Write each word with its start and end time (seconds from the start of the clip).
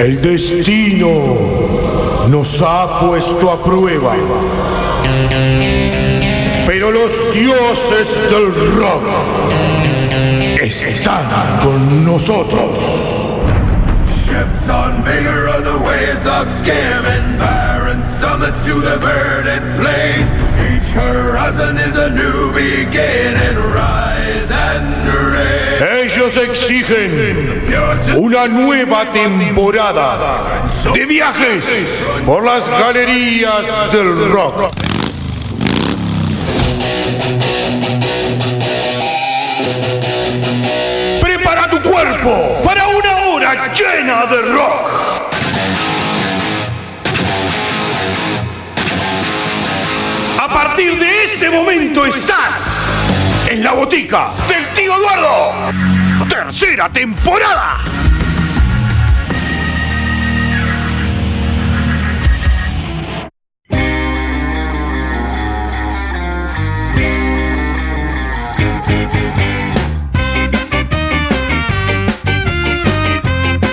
El 0.00 0.22
destino 0.22 1.10
nos 2.30 2.62
ha 2.62 3.00
puesto 3.00 3.50
a 3.50 3.62
prueba. 3.62 4.14
Pero 6.66 6.90
los 6.90 7.12
dioses 7.34 8.18
del 8.30 8.46
rock 8.78 9.02
están 10.58 11.28
con 11.62 12.02
nosotros. 12.02 12.78
Ships 14.24 14.70
on 14.70 15.04
vigor 15.04 15.48
of 15.48 15.64
the 15.64 15.76
waves 15.84 16.26
of 16.26 16.48
scam 16.62 17.04
and 17.04 17.38
barren 17.38 18.02
summits 18.18 18.64
to 18.64 18.80
the 18.80 18.96
verdant 18.96 19.78
place. 19.78 20.49
Each 20.90 20.96
horizon 20.96 21.78
is 21.78 21.96
a 21.96 22.10
new 22.10 22.52
beginning. 22.52 23.56
Rise 23.56 24.50
and 24.50 25.06
rain. 25.30 26.02
Ellos 26.02 26.36
exigen 26.36 27.62
una 28.16 28.48
nueva 28.48 29.12
temporada 29.12 30.68
de 30.92 31.06
viajes 31.06 32.04
por 32.26 32.44
las 32.44 32.68
galerías 32.68 33.92
del 33.92 34.32
rock. 34.32 34.68
Prepara 41.20 41.70
tu 41.70 41.78
cuerpo 41.88 42.62
para 42.64 42.88
una 42.88 43.26
hora 43.28 43.72
llena 43.72 44.26
de 44.26 44.42
rock. 44.42 45.09
Partir 50.80 50.98
de 50.98 51.24
este 51.24 51.50
momento 51.50 52.06
estás 52.06 52.56
en 53.50 53.62
la 53.62 53.72
botica 53.72 54.32
del 54.48 54.64
tío 54.74 54.94
Eduardo. 54.96 56.26
Tercera 56.26 56.90
temporada. 56.90 57.80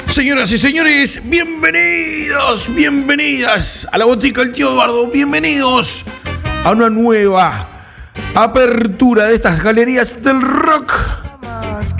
Señoras 0.07 0.51
y 0.51 0.57
señores, 0.57 1.21
bienvenidos, 1.23 2.73
bienvenidas 2.75 3.87
a 3.93 3.97
la 3.97 4.03
botica 4.05 4.41
del 4.41 4.51
tío 4.51 4.71
Eduardo, 4.71 5.07
bienvenidos 5.07 6.03
a 6.67 6.71
una 6.71 6.89
nueva 6.89 7.65
apertura 8.35 9.27
de 9.27 9.35
estas 9.35 9.63
galerías 9.63 10.21
del 10.21 10.41
rock. 10.41 10.91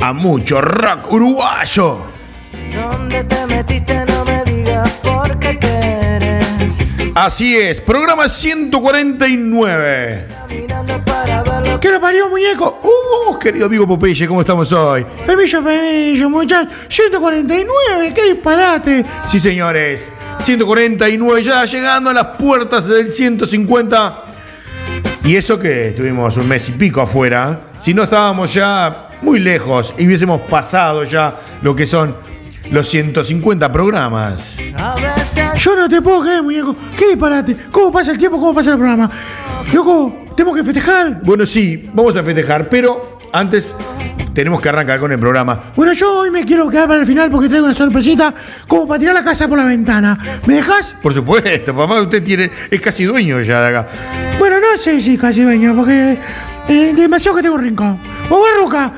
A 0.02 0.12
mucho 0.12 0.60
rock 0.60 1.10
uruguayo. 1.10 2.06
¿Dónde 2.74 3.24
te 3.24 3.48
metiste? 3.48 4.06
No 4.06 4.26
me 4.26 4.44
digas 4.44 4.92
por 5.02 5.40
qué 5.40 5.58
quieres. 5.58 6.46
Así 7.16 7.56
es, 7.56 7.80
programa 7.80 8.28
149. 8.28 10.28
Caminando 10.38 11.02
para 11.06 11.44
ver 11.44 11.70
lo 11.70 11.80
¿Qué 11.80 11.90
le 11.90 12.02
parió, 12.02 12.28
muñeco? 12.28 12.82
Uh, 12.84 13.40
querido 13.40 13.68
amigo 13.68 13.88
Popeye, 13.88 14.28
¿cómo 14.28 14.42
estamos 14.42 14.70
hoy? 14.74 15.06
Permiso, 15.26 15.64
permiso, 15.64 16.30
muchachos. 16.30 16.74
149, 16.90 18.14
qué 18.14 18.34
disparate. 18.34 19.06
Sí, 19.30 19.40
señores, 19.40 20.12
149, 20.40 21.42
ya 21.42 21.64
llegando 21.64 22.10
a 22.10 22.14
las 22.14 22.28
puertas 22.38 22.86
del 22.86 23.10
150. 23.10 24.26
Y 25.24 25.36
eso 25.36 25.60
que 25.60 25.90
estuvimos 25.90 26.38
un 26.38 26.48
mes 26.48 26.70
y 26.70 26.72
pico 26.72 27.02
afuera, 27.02 27.62
si 27.78 27.94
no 27.94 28.04
estábamos 28.04 28.54
ya 28.54 29.10
muy 29.22 29.40
lejos 29.40 29.94
y 29.98 30.06
hubiésemos 30.06 30.42
pasado 30.42 31.04
ya 31.04 31.36
lo 31.62 31.76
que 31.76 31.86
son 31.86 32.16
los 32.72 32.88
150 32.90 33.72
programas. 33.72 34.60
Yo 35.58 35.76
no 35.76 35.90
te 35.90 36.02
puedo 36.02 36.22
creer, 36.22 36.44
muñeco. 36.44 36.76
¿Qué 36.98 37.10
disparate? 37.10 37.56
¿Cómo 37.72 37.92
pasa 37.92 38.12
el 38.12 38.18
tiempo? 38.18 38.38
¿Cómo 38.40 38.54
pasa 38.54 38.72
el 38.72 38.78
programa? 38.78 39.10
Loco, 39.74 40.26
tenemos 40.36 40.58
que 40.58 40.64
festejar. 40.64 41.20
Bueno, 41.24 41.46
sí, 41.46 41.90
vamos 41.94 42.16
a 42.16 42.24
festejar, 42.24 42.70
pero 42.70 43.20
antes 43.34 43.74
tenemos 44.34 44.62
que 44.62 44.70
arrancar 44.70 45.00
con 45.00 45.12
el 45.12 45.20
programa. 45.20 45.60
Bueno, 45.76 45.94
yo 45.94 46.20
hoy 46.20 46.30
me 46.30 46.46
quiero 46.46 46.70
quedar 46.70 46.88
para 46.88 47.00
el 47.00 47.06
final 47.06 47.32
porque 47.32 47.50
traigo 47.50 47.66
una 47.66 47.74
sorpresita 47.74 48.34
como 48.68 48.88
para 48.88 49.00
tirar 49.00 49.16
la 49.16 49.24
casa 49.24 49.48
por 49.48 49.58
la 49.58 49.66
ventana. 49.66 50.18
¿Me 50.46 50.56
dejas? 50.56 50.96
Por 51.02 51.14
supuesto, 51.14 51.76
papá, 51.76 52.02
usted 52.02 52.22
tiene, 52.24 52.52
es 52.70 52.80
casi 52.80 53.06
dueño 53.06 53.42
ya 53.42 53.62
de 53.62 53.68
acá. 53.68 53.88
Bueno, 54.38 54.57
no 54.78 54.84
sé 54.84 55.02
si 55.02 55.18
casi 55.18 55.42
dueño, 55.42 55.76
porque 55.76 56.20
eh, 56.70 56.94
demasiado 56.96 57.36
que 57.36 57.42
tengo 57.42 57.58
rincón. 57.58 58.00
¡Vamos, 58.30 58.48
Ruca! 58.60 58.94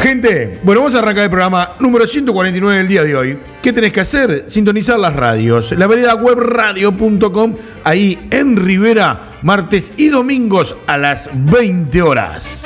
Gente, 0.00 0.58
bueno, 0.62 0.80
vamos 0.80 0.94
a 0.94 1.00
arrancar 1.00 1.24
el 1.24 1.30
programa 1.30 1.72
número 1.80 2.06
149 2.06 2.78
del 2.78 2.88
día 2.88 3.04
de 3.04 3.14
hoy. 3.14 3.38
¿Qué 3.60 3.74
tenés 3.74 3.92
que 3.92 4.00
hacer? 4.00 4.44
Sintonizar 4.46 4.98
las 4.98 5.14
radios. 5.14 5.72
La 5.72 5.86
vereda 5.86 6.14
webradio.com, 6.14 7.56
ahí 7.84 8.26
en 8.30 8.56
Rivera, 8.56 9.20
martes 9.42 9.92
y 9.98 10.08
domingos 10.08 10.76
a 10.86 10.96
las 10.96 11.28
20 11.34 12.00
horas. 12.00 12.64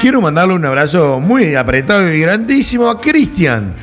Quiero 0.00 0.22
mandarle 0.22 0.54
un 0.54 0.64
abrazo 0.64 1.20
muy 1.20 1.56
apretado 1.56 2.10
y 2.10 2.20
grandísimo 2.20 2.88
a 2.88 3.02
Cristian, 3.02 3.74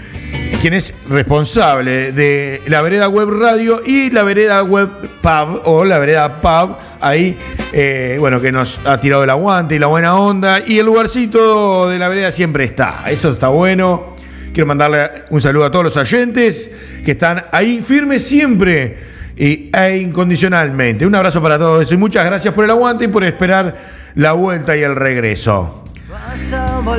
quien 0.63 0.75
es 0.75 0.94
responsable 1.09 2.13
de 2.13 2.62
la 2.68 2.81
vereda 2.81 3.09
web 3.09 3.29
radio 3.29 3.81
y 3.85 4.09
la 4.12 4.24
vereda 4.24 4.63
web 4.63 4.88
pub 5.22 5.62
o 5.66 5.84
la 5.84 6.00
vereda 6.00 6.40
pub 6.40 6.78
ahí 7.01 7.38
eh, 7.74 8.16
bueno 8.18 8.40
que 8.40 8.50
nos 8.53 8.79
ha 8.85 8.97
tirado 8.97 9.25
el 9.25 9.29
aguante 9.29 9.75
y 9.75 9.79
la 9.79 9.88
buena 9.88 10.16
onda. 10.16 10.62
Y 10.66 10.79
el 10.79 10.85
lugarcito 10.85 11.90
de 11.90 12.00
la 12.00 12.07
vereda 12.07 12.31
siempre 12.31 12.63
está. 12.63 13.03
Eso 13.07 13.31
está 13.31 13.50
bueno. 13.50 14.16
Quiero 14.53 14.66
mandarle 14.66 15.25
un 15.31 15.41
saludo 15.41 15.66
a 15.66 15.72
todos 15.72 15.84
los 15.84 15.97
oyentes 15.97 16.72
que 17.03 17.12
están 17.12 17.44
ahí 17.51 17.81
firmes 17.81 18.25
siempre 18.25 19.00
y, 19.35 19.69
e 19.69 19.97
incondicionalmente. 19.97 21.06
Un 21.06 21.16
abrazo 21.16 21.44
para 21.44 21.59
todos 21.59 21.91
y 21.91 21.97
muchas 21.97 22.25
gracias 22.25 22.53
por 22.53 22.63
el 22.63 22.72
aguante 22.72 23.03
y 23.03 23.07
por 23.09 23.25
esperar 23.25 23.75
la 24.16 24.31
vuelta 24.31 24.78
y 24.78 24.81
el 24.81 24.95
regreso. 24.95 25.84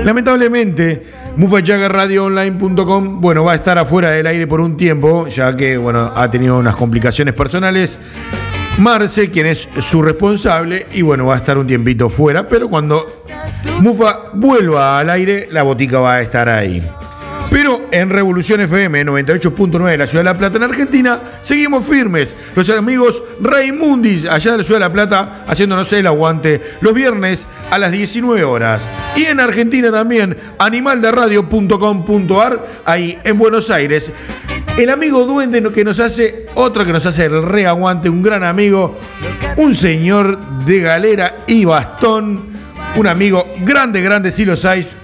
Lamentablemente, 0.04 1.02
mufajagaradioonline.com, 1.36 3.20
bueno, 3.20 3.44
va 3.44 3.52
a 3.52 3.54
estar 3.56 3.78
afuera 3.78 4.10
del 4.10 4.26
aire 4.26 4.46
por 4.46 4.60
un 4.60 4.76
tiempo, 4.76 5.26
ya 5.28 5.56
que, 5.56 5.76
bueno, 5.76 6.12
ha 6.14 6.30
tenido 6.30 6.58
unas 6.58 6.76
complicaciones 6.76 7.34
personales. 7.34 7.98
Marce, 8.78 9.30
quien 9.30 9.46
es 9.46 9.68
su 9.78 10.02
responsable, 10.02 10.86
y 10.92 11.02
bueno, 11.02 11.26
va 11.26 11.34
a 11.34 11.38
estar 11.38 11.56
un 11.58 11.66
tiempito 11.66 12.10
fuera, 12.10 12.48
pero 12.48 12.68
cuando 12.68 13.06
Mufa 13.80 14.30
vuelva 14.34 14.98
al 14.98 15.10
aire, 15.10 15.48
la 15.50 15.62
botica 15.62 16.00
va 16.00 16.14
a 16.14 16.20
estar 16.20 16.48
ahí. 16.48 16.82
Pero 17.54 17.86
en 17.92 18.10
Revolución 18.10 18.60
FM 18.62 19.06
98.9 19.06 19.92
de 19.92 19.96
la 19.96 20.08
Ciudad 20.08 20.24
de 20.24 20.30
La 20.30 20.36
Plata, 20.36 20.56
en 20.56 20.64
Argentina, 20.64 21.20
seguimos 21.40 21.86
firmes. 21.86 22.34
Los 22.56 22.68
amigos 22.68 23.22
Raimundis, 23.40 24.26
allá 24.26 24.50
de 24.50 24.58
la 24.58 24.64
Ciudad 24.64 24.80
de 24.80 24.86
La 24.86 24.92
Plata, 24.92 25.44
haciéndonos 25.46 25.92
el 25.92 26.08
aguante 26.08 26.60
los 26.80 26.92
viernes 26.92 27.46
a 27.70 27.78
las 27.78 27.92
19 27.92 28.42
horas. 28.42 28.88
Y 29.14 29.26
en 29.26 29.38
Argentina 29.38 29.92
también, 29.92 30.36
animalderadio.com.ar, 30.58 32.66
ahí 32.84 33.20
en 33.22 33.38
Buenos 33.38 33.70
Aires. 33.70 34.10
El 34.76 34.90
amigo 34.90 35.24
Duende 35.24 35.62
que 35.70 35.84
nos 35.84 36.00
hace, 36.00 36.46
otro 36.56 36.84
que 36.84 36.92
nos 36.92 37.06
hace 37.06 37.26
el 37.26 37.40
reaguante, 37.40 38.08
un 38.08 38.24
gran 38.24 38.42
amigo, 38.42 38.98
un 39.58 39.76
señor 39.76 40.64
de 40.64 40.80
galera 40.80 41.44
y 41.46 41.64
bastón, 41.64 42.46
un 42.96 43.06
amigo 43.06 43.46
grande, 43.64 44.00
grande, 44.00 44.32
si 44.32 44.44
lo 44.44 44.56
sabéis, 44.56 44.96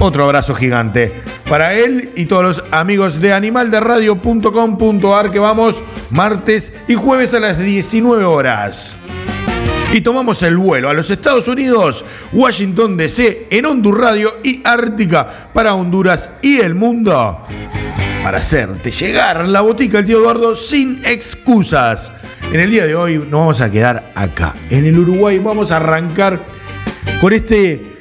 otro 0.00 0.24
abrazo 0.24 0.54
gigante 0.54 1.12
para 1.48 1.74
él 1.74 2.10
y 2.16 2.26
todos 2.26 2.42
los 2.42 2.64
amigos 2.70 3.20
de 3.20 3.32
animalderadio.com.ar 3.32 5.30
que 5.30 5.38
vamos 5.38 5.82
martes 6.10 6.72
y 6.88 6.94
jueves 6.94 7.34
a 7.34 7.40
las 7.40 7.58
19 7.58 8.24
horas. 8.24 8.96
Y 9.92 10.00
tomamos 10.00 10.42
el 10.42 10.56
vuelo 10.56 10.88
a 10.90 10.94
los 10.94 11.10
Estados 11.10 11.46
Unidos, 11.46 12.04
Washington 12.32 12.96
DC, 12.96 13.46
en 13.50 13.66
Hondur 13.66 14.00
Radio 14.00 14.32
y 14.42 14.60
Ártica 14.64 15.50
para 15.52 15.74
Honduras 15.74 16.32
y 16.42 16.58
el 16.60 16.74
mundo. 16.74 17.38
Para 18.24 18.38
hacerte 18.38 18.90
llegar 18.90 19.46
la 19.46 19.60
botica 19.60 19.98
del 19.98 20.06
tío 20.06 20.18
Eduardo 20.18 20.56
sin 20.56 21.00
excusas. 21.04 22.10
En 22.50 22.58
el 22.58 22.70
día 22.70 22.86
de 22.86 22.96
hoy 22.96 23.18
nos 23.18 23.30
vamos 23.30 23.60
a 23.60 23.70
quedar 23.70 24.10
acá, 24.16 24.56
en 24.70 24.86
el 24.86 24.98
Uruguay. 24.98 25.38
Vamos 25.38 25.70
a 25.70 25.76
arrancar 25.76 26.44
con 27.20 27.32
este 27.32 27.93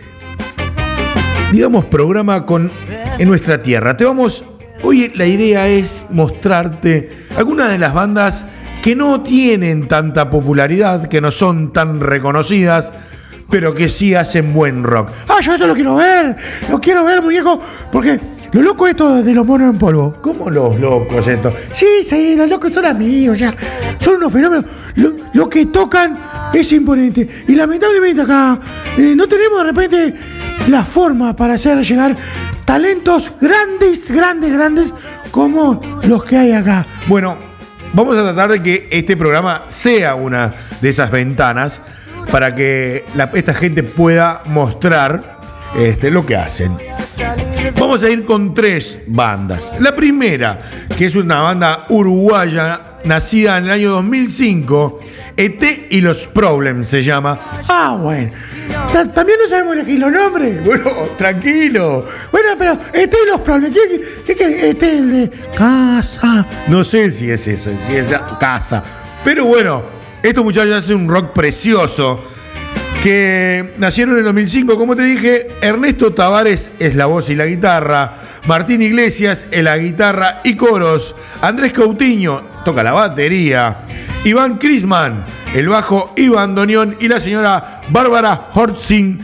digamos, 1.53 1.85
programa 1.85 2.47
con 2.47 2.71
en 3.19 3.27
nuestra 3.27 3.61
tierra. 3.61 3.95
Te 3.95 4.05
vamos. 4.05 4.43
Hoy 4.81 5.11
la 5.13 5.27
idea 5.27 5.67
es 5.67 6.03
mostrarte 6.09 7.09
algunas 7.37 7.69
de 7.69 7.77
las 7.77 7.93
bandas 7.93 8.43
que 8.81 8.95
no 8.95 9.21
tienen 9.21 9.87
tanta 9.87 10.31
popularidad, 10.31 11.05
que 11.05 11.21
no 11.21 11.31
son 11.31 11.71
tan 11.71 12.01
reconocidas, 12.01 12.91
pero 13.51 13.75
que 13.75 13.87
sí 13.87 14.15
hacen 14.15 14.51
buen 14.51 14.83
rock. 14.83 15.09
Ah, 15.29 15.41
yo 15.41 15.53
esto 15.53 15.67
lo 15.67 15.75
quiero 15.75 15.95
ver. 15.95 16.35
Lo 16.69 16.81
quiero 16.81 17.05
ver, 17.05 17.21
muñeco. 17.21 17.59
Porque 17.91 18.19
lo 18.51 18.61
loco 18.63 18.87
esto 18.87 19.21
de 19.21 19.33
los 19.33 19.45
monos 19.45 19.69
en 19.69 19.77
polvo. 19.77 20.15
¿Cómo 20.21 20.49
los 20.49 20.79
locos 20.79 21.27
estos? 21.27 21.53
Sí, 21.71 21.85
sí, 22.03 22.35
los 22.35 22.49
locos 22.49 22.73
son 22.73 22.85
amigos 22.85 23.37
ya. 23.37 23.55
Son 23.99 24.15
unos 24.15 24.33
fenómenos. 24.33 24.65
Lo, 24.95 25.13
lo 25.33 25.47
que 25.47 25.67
tocan 25.67 26.17
es 26.51 26.71
imponente. 26.71 27.27
Y 27.47 27.55
lamentablemente 27.55 28.23
acá 28.23 28.59
eh, 28.97 29.13
no 29.15 29.29
tenemos 29.29 29.59
de 29.59 29.63
repente 29.63 30.13
la 30.67 30.85
forma 30.85 31.35
para 31.35 31.55
hacer 31.55 31.79
llegar 31.83 32.15
talentos 32.65 33.31
grandes, 33.41 34.09
grandes, 34.11 34.53
grandes 34.53 34.93
como 35.31 35.81
los 36.03 36.23
que 36.23 36.37
hay 36.37 36.51
acá. 36.53 36.85
Bueno, 37.07 37.35
vamos 37.93 38.17
a 38.17 38.23
tratar 38.23 38.51
de 38.51 38.63
que 38.63 38.87
este 38.91 39.17
programa 39.17 39.65
sea 39.67 40.15
una 40.15 40.53
de 40.81 40.89
esas 40.89 41.11
ventanas 41.11 41.81
para 42.31 42.55
que 42.55 43.05
la- 43.15 43.29
esta 43.33 43.53
gente 43.53 43.83
pueda 43.83 44.41
mostrar 44.45 45.39
este, 45.75 46.09
lo 46.11 46.25
que 46.25 46.35
hacen. 46.37 46.71
Vamos 47.79 48.03
a 48.03 48.09
ir 48.09 48.25
con 48.25 48.53
tres 48.53 48.99
bandas. 49.07 49.75
La 49.79 49.95
primera, 49.95 50.59
que 50.97 51.05
es 51.05 51.15
una 51.15 51.41
banda 51.41 51.85
uruguaya 51.89 52.97
nacida 53.05 53.57
en 53.57 53.65
el 53.65 53.71
año 53.71 53.89
2005, 53.91 54.99
ET 55.37 55.87
y 55.91 56.01
los 56.01 56.25
Problems 56.27 56.87
se 56.87 57.03
llama. 57.03 57.39
Ah, 57.67 57.97
bueno. 57.99 58.31
Ta- 58.91 59.11
También 59.11 59.39
no 59.41 59.47
sabemos 59.47 59.75
elegir 59.75 59.99
los 59.99 60.11
nombres. 60.11 60.63
Bueno, 60.65 60.91
tranquilo. 61.17 62.05
Bueno, 62.31 62.49
pero 62.57 62.77
este 62.93 63.17
es 63.17 63.27
los 63.31 63.41
problemas. 63.41 63.77
¿Qué, 63.77 64.01
qué, 64.25 64.35
qué- 64.35 64.69
es 64.69 64.83
el 64.83 65.11
de 65.11 65.29
casa. 65.55 66.45
No 66.67 66.83
sé 66.83 67.11
si 67.11 67.29
es 67.29 67.47
eso, 67.47 67.71
si 67.87 67.95
es 67.95 68.13
casa. 68.39 68.83
Pero 69.23 69.45
bueno, 69.45 69.83
estos 70.21 70.43
muchachos 70.43 70.75
hacen 70.75 70.97
un 70.97 71.09
rock 71.09 71.33
precioso. 71.33 72.23
Que 73.03 73.73
nacieron 73.79 74.13
en 74.13 74.19
el 74.19 74.25
2005, 74.25 74.77
como 74.77 74.95
te 74.95 75.03
dije, 75.03 75.49
Ernesto 75.61 76.13
Tavares 76.13 76.71
es 76.79 76.95
la 76.95 77.05
voz 77.05 77.29
y 77.29 77.35
la 77.35 77.45
guitarra, 77.45 78.13
Martín 78.47 78.81
Iglesias 78.81 79.45
es 79.51 79.61
la 79.61 79.77
guitarra 79.77 80.39
y 80.45 80.55
coros, 80.55 81.13
Andrés 81.41 81.73
Coutinho 81.73 82.41
toca 82.63 82.81
la 82.81 82.93
batería, 82.93 83.79
Iván 84.23 84.57
Crisman, 84.57 85.25
el 85.53 85.67
bajo 85.67 86.13
y 86.15 86.29
bandoneón 86.29 86.95
y 87.01 87.09
la 87.09 87.19
señora 87.19 87.81
Bárbara 87.89 88.47
Hortzing, 88.53 89.19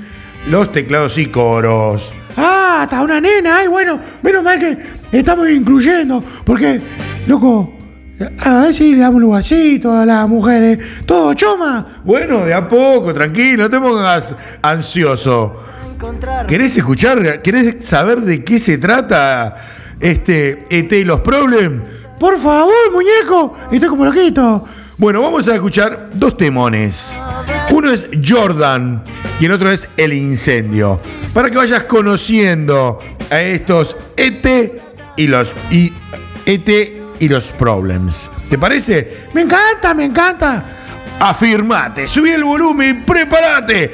los 0.49 0.73
teclados 0.73 1.17
y 1.17 1.27
coros. 1.27 2.13
Ah, 2.35 2.81
está 2.83 3.01
una 3.01 3.21
nena. 3.21 3.59
Ay, 3.59 3.67
bueno, 3.67 3.97
menos 4.21 4.43
mal 4.43 4.59
que 4.59 4.77
estamos 5.17 5.49
incluyendo. 5.49 6.23
Porque, 6.45 6.81
loco, 7.27 7.78
a 8.19 8.61
ver 8.61 8.73
si 8.73 8.93
le 8.93 9.01
damos 9.01 9.15
un 9.15 9.21
lugarcito 9.21 9.95
a 9.95 10.05
las 10.05 10.27
mujeres. 10.27 10.79
Todo 11.05 11.33
choma. 11.33 11.85
Bueno, 12.03 12.45
de 12.45 12.53
a 12.53 12.67
poco, 12.67 13.13
tranquilo, 13.13 13.63
no 13.63 13.69
te 13.69 13.79
pongas 13.79 14.35
ansioso. 14.61 15.55
¿Querés 16.47 16.77
escuchar? 16.77 17.41
¿Querés 17.41 17.85
saber 17.85 18.21
de 18.21 18.43
qué 18.43 18.59
se 18.59 18.77
trata 18.77 19.55
este 19.99 20.65
ET 20.69 20.91
y 20.91 21.03
los 21.03 21.21
Problems? 21.21 21.83
Por 22.19 22.37
favor, 22.37 22.73
muñeco. 22.91 23.53
Estoy 23.71 23.89
como 23.89 24.05
loquito. 24.05 24.65
Bueno, 24.97 25.21
vamos 25.21 25.47
a 25.47 25.55
escuchar 25.55 26.09
dos 26.13 26.35
temones. 26.35 27.17
Uno 27.71 27.89
es 27.89 28.09
Jordan 28.27 29.01
y 29.39 29.45
el 29.45 29.53
otro 29.53 29.71
es 29.71 29.89
El 29.95 30.11
Incendio. 30.11 30.99
Para 31.33 31.49
que 31.49 31.57
vayas 31.57 31.85
conociendo 31.85 32.99
a 33.29 33.39
estos 33.39 33.95
ET 34.17 34.81
y 35.15 35.27
los 35.27 35.53
y 35.71 35.93
ET 36.45 36.98
y 37.19 37.27
los 37.27 37.51
Problems. 37.51 38.29
¿Te 38.49 38.57
parece? 38.57 39.27
Me 39.33 39.41
encanta, 39.41 39.93
me 39.93 40.05
encanta. 40.05 40.63
Afirmate, 41.19 42.07
subí 42.07 42.31
el 42.31 42.43
volumen 42.43 43.05
prepárate. 43.05 43.91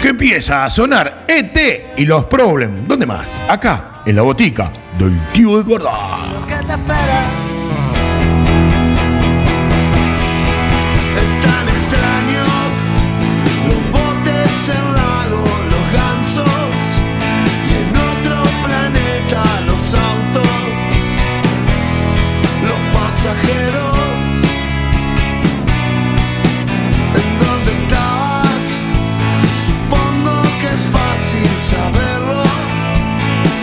Que 0.00 0.08
empieza 0.08 0.64
a 0.64 0.70
sonar 0.70 1.24
ET 1.26 1.94
y 1.96 2.04
los 2.04 2.26
Problems. 2.26 2.86
¿Dónde 2.86 3.04
más? 3.04 3.40
Acá, 3.48 4.02
en 4.06 4.14
la 4.14 4.22
botica 4.22 4.72
del 4.96 5.18
tío 5.32 5.60
Eduardo. 5.60 5.90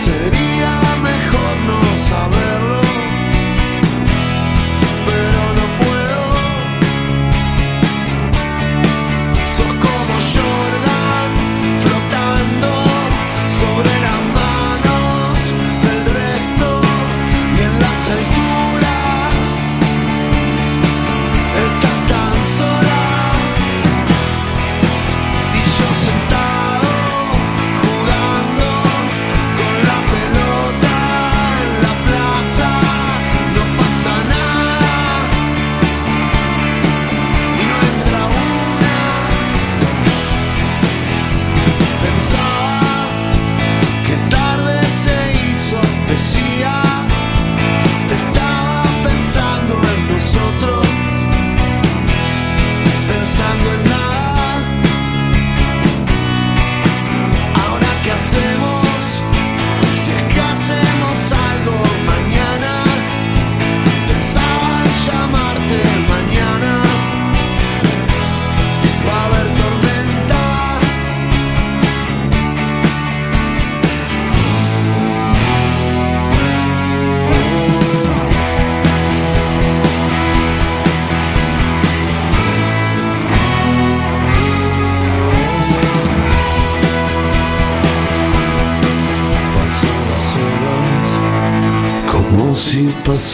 city. 0.06 0.45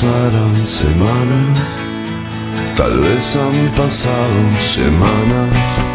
Si 0.03 0.09
pasaran 0.09 0.67
semanas. 0.67 1.59
Tal 2.77 3.01
vez 3.01 3.37
han 3.37 3.75
pasado 3.77 4.59
semanas. 4.59 5.92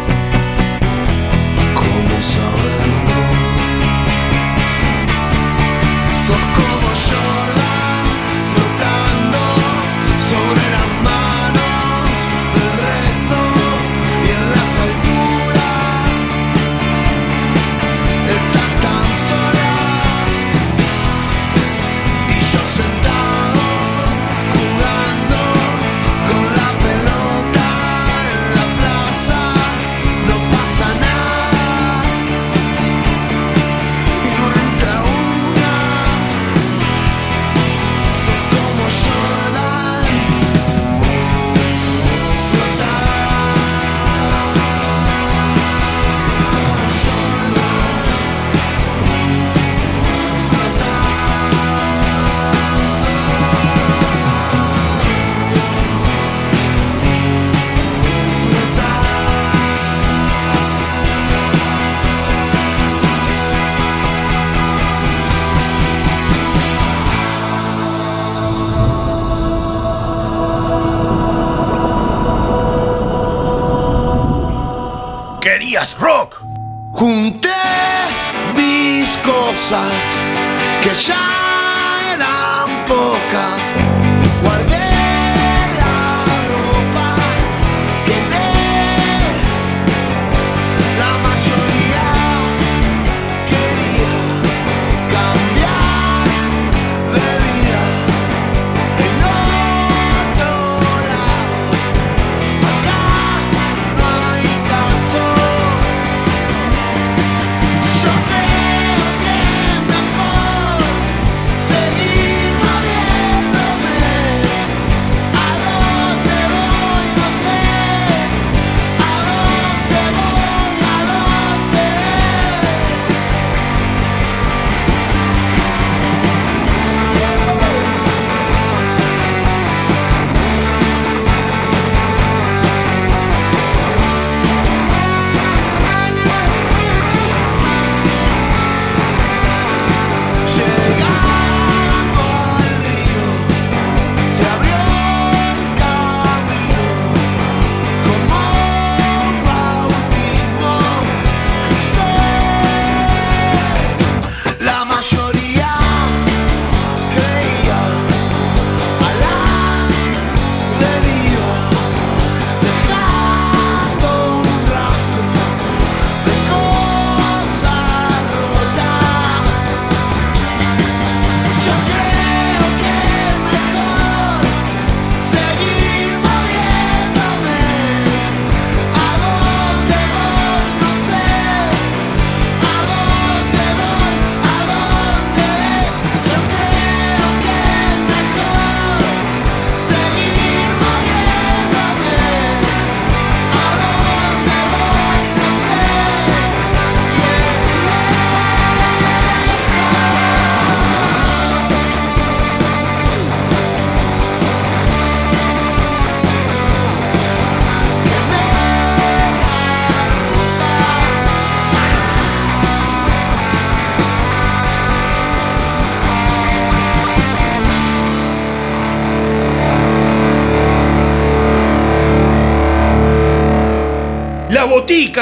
Querías 75.40 75.96
rock. 75.98 76.36
Junté 76.92 77.48
mis 78.54 79.18
cosas 79.18 79.92
que 80.82 80.92
ya 80.94 82.14
eran 82.14 82.84
pocas. 82.86 83.87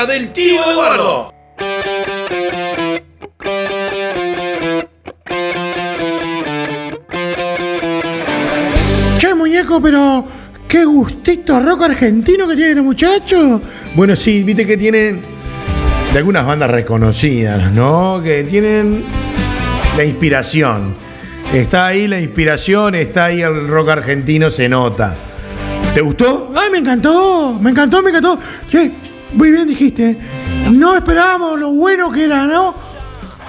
Del 0.04 0.30
tío 0.30 0.60
Eduardo. 0.70 1.32
Che, 9.18 9.34
muñeco, 9.34 9.80
pero 9.80 10.26
qué 10.68 10.84
gustito 10.84 11.60
rock 11.60 11.84
argentino 11.84 12.46
que 12.46 12.56
tiene 12.56 12.70
este 12.70 12.82
muchacho. 12.82 13.62
Bueno, 13.94 14.14
sí, 14.14 14.44
viste 14.44 14.66
que 14.66 14.76
tienen 14.76 15.22
de 16.12 16.18
algunas 16.18 16.44
bandas 16.44 16.68
reconocidas, 16.68 17.72
¿no? 17.72 18.20
Que 18.22 18.44
tienen 18.44 19.02
la 19.96 20.04
inspiración. 20.04 20.94
Está 21.54 21.86
ahí 21.86 22.06
la 22.06 22.20
inspiración, 22.20 22.96
está 22.96 23.26
ahí 23.26 23.40
el 23.40 23.66
rock 23.66 23.88
argentino, 23.88 24.50
se 24.50 24.68
nota. 24.68 25.16
¿Te 25.94 26.02
gustó? 26.02 26.52
Ay, 26.54 26.70
me 26.70 26.78
encantó, 26.78 27.58
me 27.58 27.70
encantó, 27.70 28.02
me 28.02 28.10
encantó. 28.10 28.38
Che, 28.68 28.92
muy 29.36 29.50
bien 29.52 29.68
dijiste. 29.68 30.16
No 30.72 30.96
esperábamos 30.96 31.58
lo 31.60 31.70
bueno 31.70 32.10
que 32.10 32.24
era, 32.24 32.44
¿no? 32.46 32.74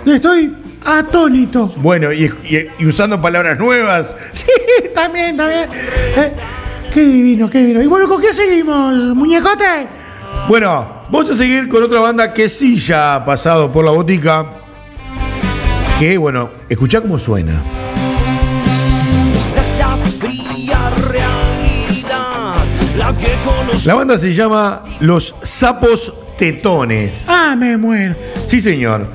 Estoy 0.05 0.55
atónito. 0.85 1.67
Bueno, 1.77 2.13
y, 2.13 2.25
y- 2.49 2.67
y 2.79 2.85
usando 2.85 3.19
palabras 3.19 3.57
nuevas. 3.59 4.15
Sí, 4.33 4.45
también, 4.93 5.35
también. 5.35 5.69
Eh, 6.15 6.33
qué 6.93 7.01
divino, 7.01 7.49
qué 7.49 7.59
divino. 7.59 7.81
Y 7.81 7.87
bueno, 7.87 8.07
¿con 8.07 8.21
qué 8.21 8.31
seguimos, 8.33 8.93
muñecote? 9.15 9.87
Bueno, 10.47 11.03
vamos 11.09 11.29
a 11.31 11.35
seguir 11.35 11.67
con 11.67 11.83
otra 11.83 11.99
banda 11.99 12.33
que 12.33 12.47
sí 12.49 12.77
ya 12.77 13.15
ha 13.15 13.25
pasado 13.25 13.71
por 13.71 13.83
la 13.83 13.91
botica. 13.91 14.45
Que, 15.99 16.17
bueno, 16.17 16.51
escuchá 16.69 17.01
cómo 17.01 17.17
suena. 17.17 17.61
La 22.97 23.93
banda 23.93 24.17
se 24.17 24.33
llama 24.33 24.83
Los 25.01 25.35
Sapos 25.43 26.13
Tetones. 26.35 27.21
Ah, 27.27 27.55
me 27.57 27.77
muero. 27.77 28.15
Sí, 28.47 28.59
señor. 28.59 29.07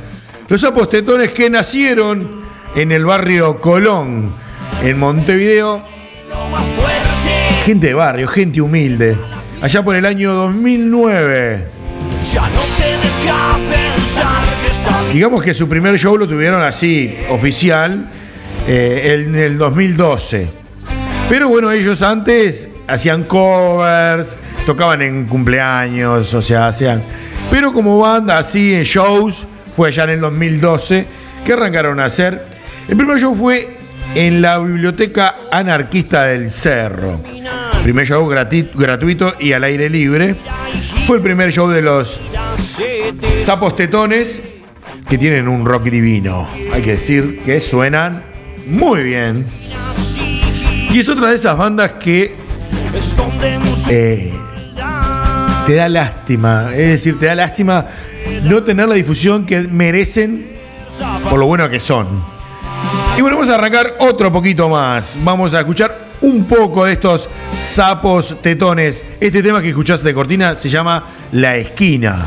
Los 0.49 0.61
sapos 0.61 0.89
tetones 0.89 1.31
que 1.31 1.49
nacieron 1.51 2.43
en 2.75 2.93
el 2.93 3.05
barrio 3.05 3.57
Colón, 3.57 4.31
en 4.83 4.99
Montevideo. 4.99 5.79
más 6.51 6.65
fuerte. 6.65 7.65
Gente 7.65 7.89
de 7.89 7.95
barrio, 7.95 8.29
gente 8.29 8.61
humilde. 8.61 9.17
Allá 9.61 9.83
por 9.83 9.97
el 9.97 10.07
año 10.07 10.33
2009. 10.33 11.67
Ya 12.33 12.43
no 12.43 12.61
te 12.77 12.85
deja 12.85 13.59
pensar 13.71 14.45
que 14.62 14.71
está 14.71 15.01
bien. 15.03 15.12
Digamos 15.15 15.43
que 15.43 15.55
su 15.55 15.69
primer 15.69 15.99
show 15.99 16.17
lo 16.17 16.29
tuvieron 16.29 16.62
así, 16.62 17.17
oficial, 17.31 18.11
eh, 18.69 19.25
en 19.27 19.35
el 19.35 19.59
2012. 19.59 20.49
Pero 21.29 21.49
bueno, 21.49 21.71
ellos 21.73 22.03
antes 22.03 22.69
hacían 22.87 23.25
covers, 23.25 24.39
tocaban 24.67 25.03
en 25.03 25.27
cumpleaños, 25.27 26.33
o 26.35 26.43
sea, 26.43 26.69
hacían... 26.69 27.03
Pero 27.51 27.73
como 27.73 27.99
banda 27.99 28.39
así 28.39 28.75
en 28.75 28.85
shows, 28.85 29.47
fue 29.77 29.89
allá 29.89 30.05
en 30.05 30.11
el 30.11 30.21
2012 30.21 31.07
que 31.45 31.53
arrancaron 31.53 32.01
a 32.01 32.07
hacer. 32.07 32.47
El 32.89 32.97
primer 32.97 33.19
show 33.19 33.35
fue 33.35 33.77
en 34.15 34.43
la 34.43 34.59
Biblioteca 34.59 35.37
Anarquista 35.51 36.25
del 36.25 36.51
Cerro. 36.51 37.21
Primer 37.83 38.07
show 38.07 38.27
gratuito 38.27 39.35
y 39.41 39.53
al 39.53 39.65
aire 39.65 39.89
libre. 39.91 40.37
Fue 41.07 41.17
el 41.17 41.23
primer 41.23 41.53
show 41.53 41.69
de 41.69 41.83
los 41.83 42.21
Sapos 43.41 43.77
Tetones, 43.77 44.43
que 45.09 45.19
tienen 45.19 45.49
un 45.49 45.67
rock 45.67 45.85
divino. 45.85 46.49
Hay 46.73 46.81
que 46.83 46.93
decir 46.93 47.43
que 47.43 47.61
suenan 47.61 48.23
muy 48.67 49.03
bien. 49.03 49.47
Y 50.91 50.99
es 50.99 51.09
otra 51.09 51.31
de 51.31 51.35
esas 51.35 51.57
bandas 51.57 51.93
que 51.95 52.37
eh, 53.89 54.33
te 55.67 55.75
da 55.75 55.89
lástima. 55.89 56.71
Es 56.73 56.89
decir, 56.89 57.19
te 57.19 57.27
da 57.27 57.35
lástima 57.35 57.87
no 58.43 58.63
tener 58.63 58.89
la 58.89 58.95
difusión 58.95 59.47
que 59.47 59.61
merecen 59.61 60.53
por 61.29 61.39
lo 61.39 61.47
bueno 61.47 61.69
que 61.69 61.81
son. 61.81 62.07
Y 63.17 63.21
bueno, 63.21 63.37
vamos 63.37 63.51
a 63.51 63.57
arrancar 63.57 63.95
otro 63.99 64.33
poquito 64.33 64.69
más. 64.69 65.19
Vamos 65.23 65.55
a 65.55 65.61
escuchar 65.61 66.13
un 66.23 66.45
poco 66.45 66.85
de 66.85 66.93
estos 66.93 67.29
sapos 67.55 68.37
tetones. 68.41 69.05
Este 69.21 69.43
tema 69.43 69.61
que 69.61 69.69
escuchaste 69.69 70.09
de 70.09 70.15
cortina 70.15 70.57
se 70.57 70.71
llama 70.71 71.05
La 71.33 71.57
Esquina. 71.57 72.27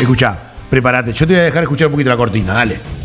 Escucha, 0.00 0.38
prepárate. 0.68 1.12
Yo 1.12 1.26
te 1.26 1.34
voy 1.34 1.40
a 1.40 1.44
dejar 1.44 1.62
escuchar 1.64 1.86
un 1.88 1.92
poquito 1.92 2.10
la 2.10 2.16
cortina, 2.16 2.54
dale. 2.54 3.01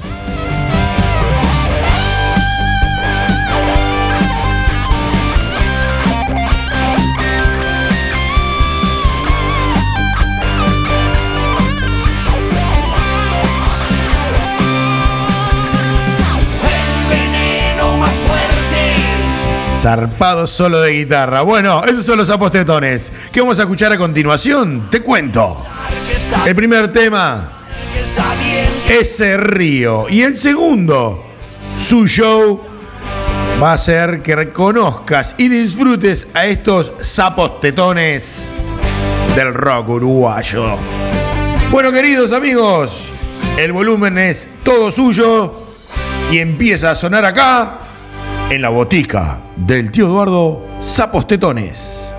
Zarpado 19.88 20.46
solo 20.48 20.82
de 20.82 20.92
guitarra. 20.92 21.44
Bueno, 21.44 21.82
esos 21.86 22.06
son 22.06 22.18
los 22.18 22.30
apostetones. 22.30 23.10
¿Qué 23.32 23.40
vamos 23.40 23.58
a 23.58 23.62
escuchar 23.62 23.94
a 23.94 23.98
continuación? 23.98 24.90
Te 24.90 25.00
cuento. 25.00 25.66
El 26.46 26.54
primer 26.56 26.92
tema, 26.92 27.54
ese 28.90 29.38
río. 29.38 30.10
Y 30.10 30.24
el 30.24 30.36
segundo, 30.36 31.24
su 31.80 32.06
show, 32.06 32.62
va 33.64 33.72
a 33.72 33.78
ser 33.78 34.22
que 34.22 34.36
reconozcas 34.36 35.36
y 35.38 35.48
disfrutes 35.48 36.28
a 36.34 36.48
estos 36.48 36.94
sapos 36.98 37.62
tetones 37.62 38.50
del 39.38 39.54
rock 39.54 39.88
uruguayo. 39.88 40.76
Bueno, 41.72 41.94
queridos 41.94 42.34
amigos, 42.34 43.14
el 43.58 43.72
volumen 43.72 44.18
es 44.18 44.50
todo 44.64 44.92
suyo 44.92 45.62
y 46.30 46.40
empieza 46.40 46.92
a 46.92 46.96
sonar 46.96 47.24
acá 47.24 47.87
en 48.50 48.62
la 48.62 48.70
botica 48.70 49.42
del 49.58 49.92
tío 49.92 50.06
Eduardo 50.08 50.66
Sapos 50.80 51.28
Tetones. 51.28 52.17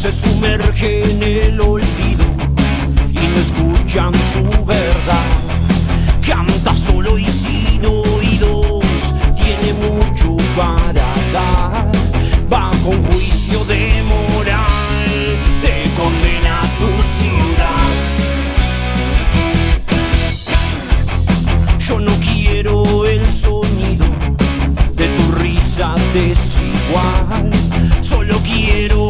Se 0.00 0.12
sumerge 0.12 1.02
en 1.10 1.22
el 1.22 1.60
olvido 1.60 2.24
y 3.10 3.18
no 3.28 3.36
escuchan 3.36 4.14
su 4.32 4.42
verdad. 4.64 5.26
Canta 6.26 6.74
solo 6.74 7.18
y 7.18 7.26
sin 7.26 7.84
oídos, 7.84 9.14
tiene 9.36 9.74
mucho 9.74 10.38
para 10.56 11.04
dar. 11.34 11.92
Va 12.50 12.70
con 12.82 13.02
juicio 13.10 13.62
de 13.66 13.92
moral, 14.08 15.36
te 15.60 15.84
condena 15.94 16.62
tu 16.78 16.90
ciudad. 17.18 17.88
Yo 21.78 22.00
no 22.00 22.12
quiero 22.24 23.04
el 23.04 23.30
sonido 23.30 24.06
de 24.94 25.08
tu 25.08 25.32
risa 25.32 25.94
desigual. 26.14 27.50
Solo 28.00 28.38
quiero 28.38 29.09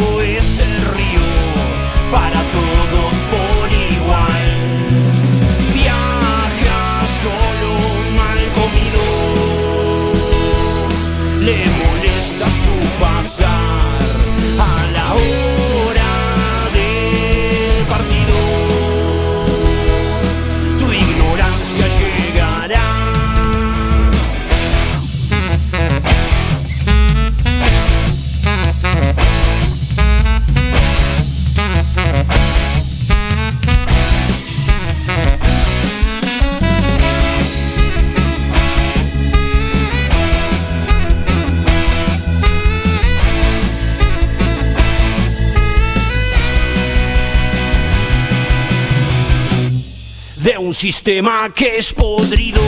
un 50.70 50.74
sistema 50.74 51.52
que 51.52 51.78
es 51.78 51.92
podrido, 51.92 52.62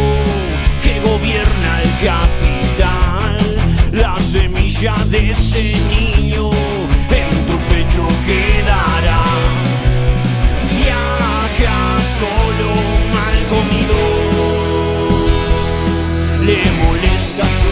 que 0.82 0.98
gobierna 1.08 1.82
el 1.82 1.90
capital. 2.04 3.38
La 3.92 4.18
semilla 4.18 4.96
de 5.08 5.30
ese 5.30 5.76
niño 5.88 6.50
en 7.10 7.30
tu 7.46 7.56
pecho 7.70 8.04
quedará. 8.26 9.22
Viaja 10.68 11.78
solo 12.18 12.70
mal 13.14 13.36
comido, 13.54 13.98
le 16.44 16.60
molesta 16.82 17.44
su 17.60 17.71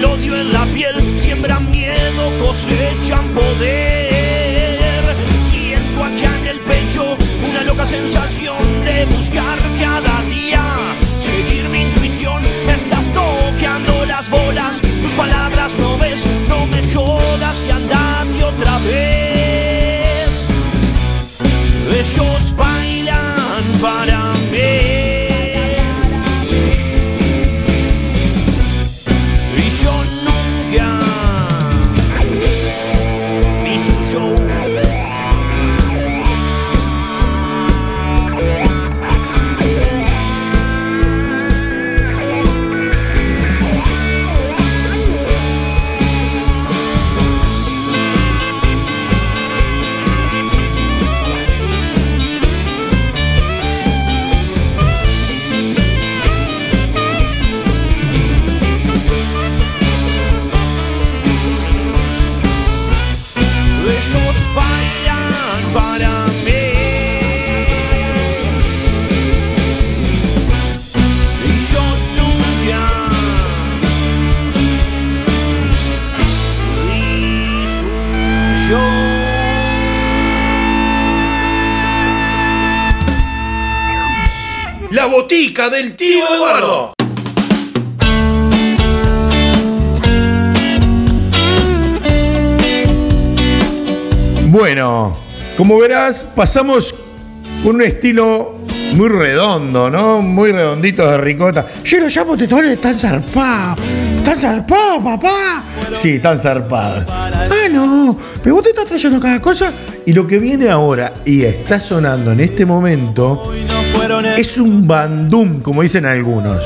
El 0.00 0.06
odio 0.06 0.36
en 0.36 0.50
la 0.50 0.64
piel, 0.66 1.18
siembran 1.18 1.70
miedo, 1.70 2.22
cosechan 2.40 3.28
poder. 3.34 5.04
Siento 5.38 6.04
acá 6.04 6.38
en 6.40 6.46
el 6.46 6.58
pecho 6.60 7.18
una 7.46 7.62
loca 7.64 7.84
sensación 7.84 8.62
de 8.82 9.04
buscar 9.06 9.58
cada 9.78 10.22
día, 10.22 10.62
seguir 11.18 11.68
mi 11.68 11.82
intuición, 11.82 12.42
me 12.64 12.72
estás 12.72 13.12
tocando 13.12 14.06
las 14.06 14.30
bolas, 14.30 14.80
tus 14.80 15.12
palabras 15.12 15.76
no 15.78 15.98
ves, 15.98 16.24
no 16.48 16.66
me 16.66 16.82
jodas 16.94 17.66
y 17.66 17.70
andate 17.70 18.44
otra 18.44 18.78
vez. 18.78 20.46
Ellos 21.90 22.56
bailan 22.56 22.89
del 85.68 85.94
tío 85.94 86.24
Eduardo. 86.34 86.92
Bueno, 94.46 95.18
como 95.56 95.78
verás, 95.78 96.24
pasamos 96.34 96.94
con 97.62 97.76
un 97.76 97.82
estilo 97.82 98.60
muy 98.94 99.08
redondo, 99.08 99.90
¿no? 99.90 100.22
Muy 100.22 100.52
redondito 100.52 101.08
de 101.10 101.18
ricota. 101.18 101.66
Yo 101.84 102.00
lo 102.00 102.08
llamo 102.08 102.36
tetones 102.36 102.80
tan 102.80 102.98
zarpados. 102.98 103.78
Tan 104.24 104.38
zarpados, 104.38 105.04
papá. 105.04 105.64
Sí, 105.92 106.20
tan 106.20 106.38
zarpado. 106.38 107.04
Ah, 107.08 107.68
no. 107.70 108.16
Pero 108.42 108.54
vos 108.56 108.64
te 108.64 108.70
estás 108.70 108.86
trayendo 108.86 109.20
cada 109.20 109.40
cosa. 109.42 109.72
Y 110.06 110.12
lo 110.14 110.26
que 110.26 110.38
viene 110.38 110.70
ahora 110.70 111.12
y 111.24 111.42
está 111.42 111.78
sonando 111.80 112.32
en 112.32 112.40
este 112.40 112.64
momento 112.64 113.52
es 114.24 114.58
un 114.58 114.86
bandum, 114.86 115.60
como 115.60 115.82
dicen 115.82 116.06
algunos. 116.06 116.64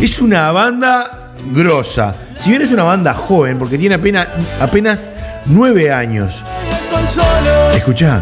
Es 0.00 0.20
una 0.20 0.50
banda 0.52 1.32
grosa. 1.52 2.14
Si 2.38 2.50
bien 2.50 2.62
es 2.62 2.72
una 2.72 2.84
banda 2.84 3.12
joven, 3.14 3.58
porque 3.58 3.76
tiene 3.78 3.96
apenas, 3.96 4.28
apenas 4.58 5.10
nueve 5.46 5.92
años. 5.92 6.44
Estoy 6.84 7.06
solo, 7.06 7.70
Escuchá. 7.72 8.20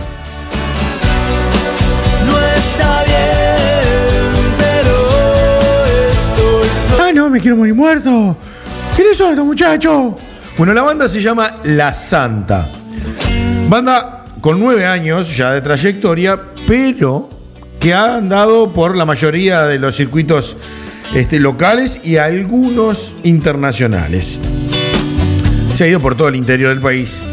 no 2.26 2.38
está 2.40 3.04
bien, 3.04 4.54
pero 4.58 5.08
estoy 6.10 6.68
solo. 6.88 7.02
Ah, 7.04 7.10
no, 7.14 7.30
me 7.30 7.40
quiero 7.40 7.56
morir 7.56 7.74
muerto. 7.74 8.36
¿Quiénes 8.96 9.16
son 9.16 9.30
estos 9.30 9.44
muchachos? 9.44 10.14
Bueno, 10.56 10.72
la 10.72 10.82
banda 10.82 11.08
se 11.08 11.20
llama 11.22 11.58
La 11.64 11.94
Santa. 11.94 12.68
Banda 13.68 14.24
con 14.40 14.58
nueve 14.58 14.84
años 14.86 15.36
ya 15.36 15.52
de 15.52 15.60
trayectoria, 15.60 16.40
pero 16.66 17.28
que 17.80 17.94
ha 17.94 18.16
andado 18.16 18.72
por 18.72 18.96
la 18.96 19.04
mayoría 19.04 19.62
de 19.62 19.78
los 19.78 19.96
circuitos 19.96 20.56
este, 21.14 21.38
locales 21.38 22.00
y 22.04 22.16
algunos 22.16 23.14
internacionales. 23.22 24.40
Se 25.74 25.84
ha 25.84 25.86
ido 25.88 26.00
por 26.00 26.16
todo 26.16 26.28
el 26.28 26.36
interior 26.36 26.70
del 26.70 26.80
país. 26.80 27.24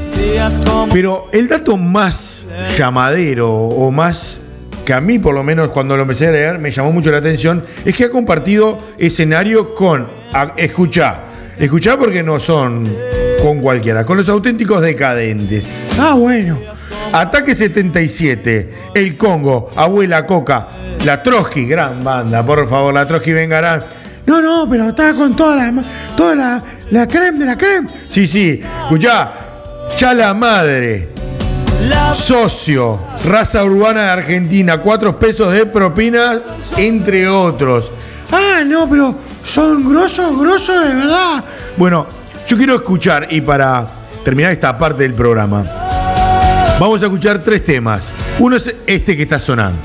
Pero 0.93 1.27
el 1.34 1.47
dato 1.47 1.77
más 1.77 2.45
llamadero 2.77 3.51
o 3.51 3.91
más 3.91 4.39
que 4.86 4.93
a 4.93 5.01
mí 5.01 5.17
por 5.17 5.34
lo 5.34 5.43
menos 5.43 5.69
cuando 5.69 5.95
lo 5.95 6.03
empecé 6.03 6.27
a 6.27 6.31
leer 6.31 6.60
me 6.60 6.69
llamó 6.69 6.91
mucho 6.91 7.10
la 7.12 7.17
atención 7.17 7.63
es 7.84 7.95
que 7.95 8.03
ha 8.05 8.10
compartido 8.12 8.77
escenario 8.99 9.73
con, 9.73 10.08
a- 10.31 10.53
escuchá, 10.58 11.21
escuchá 11.58 11.97
porque 11.97 12.21
no 12.21 12.39
son 12.39 12.88
con 13.41 13.62
cualquiera, 13.62 14.05
con 14.05 14.17
los 14.17 14.29
auténticos 14.29 14.81
decadentes. 14.81 15.65
Ah, 15.99 16.13
bueno. 16.13 16.60
Ataque 17.15 17.56
77, 17.56 18.91
El 18.93 19.15
Congo, 19.15 19.71
Abuela 19.73 20.25
Coca, 20.25 20.67
La 21.06 21.23
Trotsky, 21.23 21.65
gran 21.65 22.04
banda, 22.04 22.45
por 22.45 22.67
favor, 22.67 22.93
La 22.93 23.08
Trotsky 23.08 23.32
vengará. 23.32 23.88
No, 24.25 24.41
no, 24.41 24.67
pero 24.69 24.89
está 24.89 25.13
con 25.13 25.34
toda 25.34 25.56
la, 25.56 25.84
toda 26.17 26.36
la, 26.36 26.63
la 26.91 27.08
creme 27.08 27.39
de 27.39 27.45
la 27.45 27.58
creme. 27.58 27.88
Sí, 28.10 28.28
sí, 28.28 28.62
escuchá, 28.84 29.32
Chala 29.95 30.34
Madre, 30.34 31.08
Socio, 32.13 32.99
raza 33.23 33.63
urbana 33.63 34.04
de 34.04 34.10
Argentina, 34.10 34.80
cuatro 34.80 35.17
pesos 35.17 35.54
de 35.54 35.65
propina, 35.65 36.41
entre 36.75 37.30
otros. 37.30 37.93
Ah, 38.30 38.62
no, 38.65 38.89
pero 38.89 39.15
son 39.41 39.89
grosos, 39.89 40.38
grosos 40.38 40.84
de 40.84 40.93
verdad. 40.93 41.45
Bueno, 41.78 42.08
yo 42.45 42.58
quiero 42.58 42.75
escuchar, 42.75 43.28
y 43.30 43.39
para 43.39 43.88
terminar 44.25 44.51
esta 44.51 44.78
parte 44.78 45.04
del 45.04 45.13
programa, 45.13 45.85
vamos 46.79 47.01
a 47.01 47.05
escuchar 47.05 47.41
tres 47.43 47.63
temas. 47.63 48.13
Uno 48.39 48.55
es 48.55 48.75
este 48.88 49.15
que 49.15 49.23
está 49.23 49.39
sonando. 49.39 49.81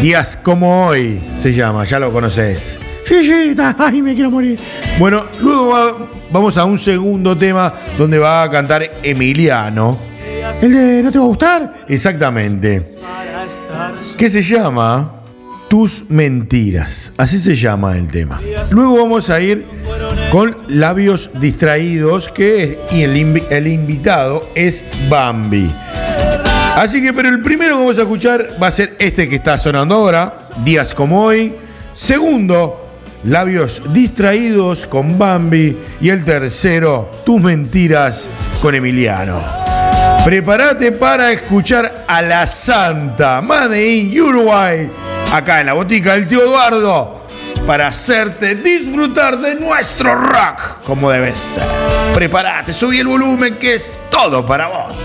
Días 0.00 0.38
como 0.42 0.86
hoy 0.86 1.20
se 1.36 1.52
llama, 1.52 1.84
ya 1.84 1.98
lo 1.98 2.10
conoces. 2.10 2.80
Sí, 3.04 3.24
sí. 3.24 3.54
Ay, 3.78 4.00
me 4.00 4.14
quiero 4.14 4.30
morir. 4.30 4.58
Bueno, 4.98 5.24
luego 5.40 5.68
va- 5.68 6.08
vamos 6.32 6.56
a 6.56 6.64
un 6.64 6.78
segundo 6.78 7.36
tema 7.36 7.72
donde 7.98 8.18
va 8.18 8.44
a 8.44 8.50
cantar 8.50 8.82
Emiliano. 9.02 9.98
¿El 10.62 10.72
de 10.72 11.02
no 11.02 11.12
te 11.12 11.18
va 11.18 11.24
a 11.24 11.28
gustar? 11.28 11.74
Exactamente. 11.88 12.86
que 14.16 14.30
se 14.30 14.42
llama 14.42 15.16
Tus 15.68 16.04
Mentiras. 16.08 17.12
Así 17.18 17.38
se 17.38 17.54
llama 17.54 17.96
el 17.98 18.08
tema. 18.08 18.40
Luego 18.70 18.96
vamos 19.02 19.28
a 19.28 19.38
ir 19.40 19.66
con 20.30 20.56
Labios 20.68 21.30
Distraídos, 21.34 22.28
que 22.28 22.78
y 22.90 23.02
el, 23.02 23.44
el 23.50 23.66
invitado 23.66 24.48
es 24.54 24.84
Bambi. 25.08 25.74
Así 26.76 27.02
que, 27.02 27.12
pero 27.12 27.28
el 27.28 27.40
primero 27.40 27.74
que 27.74 27.80
vamos 27.82 27.98
a 27.98 28.02
escuchar 28.02 28.50
va 28.62 28.68
a 28.68 28.70
ser 28.70 28.94
este 28.98 29.28
que 29.28 29.36
está 29.36 29.58
sonando 29.58 29.96
ahora, 29.96 30.36
Días 30.64 30.94
como 30.94 31.24
hoy. 31.24 31.54
Segundo, 31.92 32.88
Labios 33.24 33.82
Distraídos 33.92 34.86
con 34.86 35.18
Bambi. 35.18 35.76
Y 36.00 36.08
el 36.08 36.24
tercero, 36.24 37.10
Tus 37.24 37.40
Mentiras 37.40 38.28
con 38.62 38.74
Emiliano. 38.74 39.42
Prepárate 40.24 40.92
para 40.92 41.32
escuchar 41.32 42.04
a 42.06 42.22
la 42.22 42.46
Santa, 42.46 43.40
Made 43.40 43.90
in 43.90 44.20
Uruguay, 44.20 44.88
acá 45.32 45.60
en 45.60 45.66
la 45.66 45.72
botica 45.72 46.12
del 46.12 46.26
tío 46.26 46.42
Eduardo, 46.42 47.19
para 47.66 47.86
hacerte 47.88 48.54
disfrutar 48.54 49.38
de 49.38 49.54
nuestro 49.54 50.14
rock 50.14 50.82
como 50.84 51.10
debe 51.10 51.34
ser. 51.34 51.64
Prepárate, 52.14 52.72
subí 52.72 52.98
el 52.98 53.06
volumen 53.06 53.58
que 53.58 53.74
es 53.74 53.98
todo 54.10 54.44
para 54.44 54.66
vos. 54.68 54.96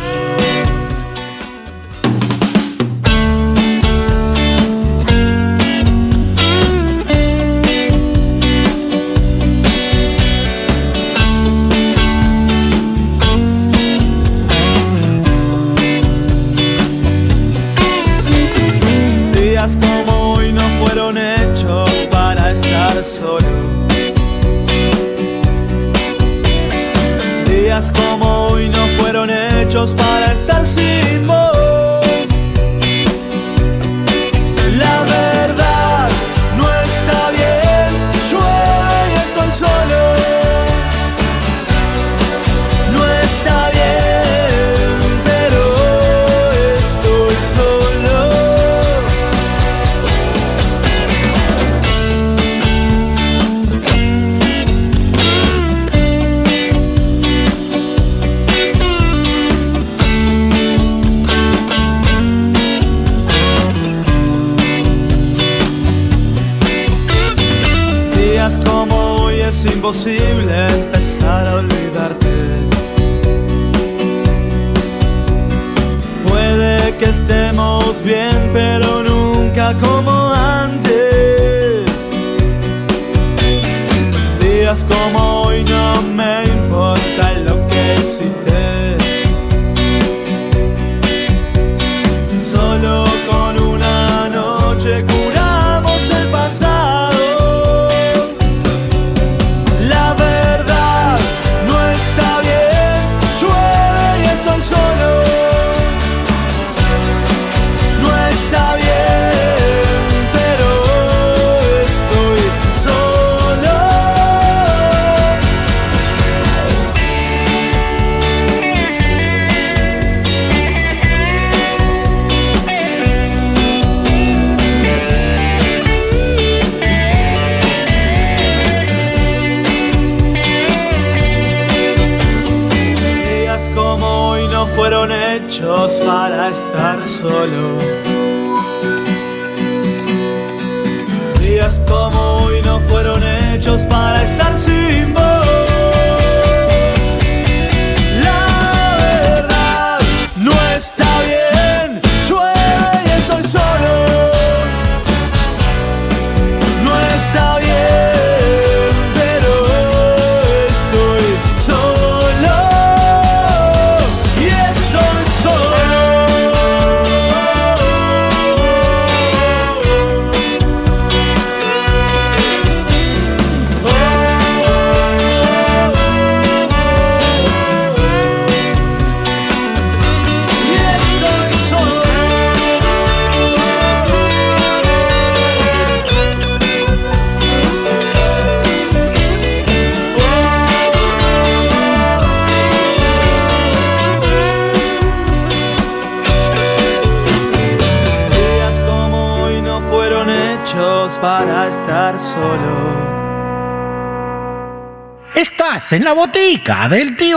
Botica 206.65 206.89
del 206.89 207.15
tío 207.15 207.34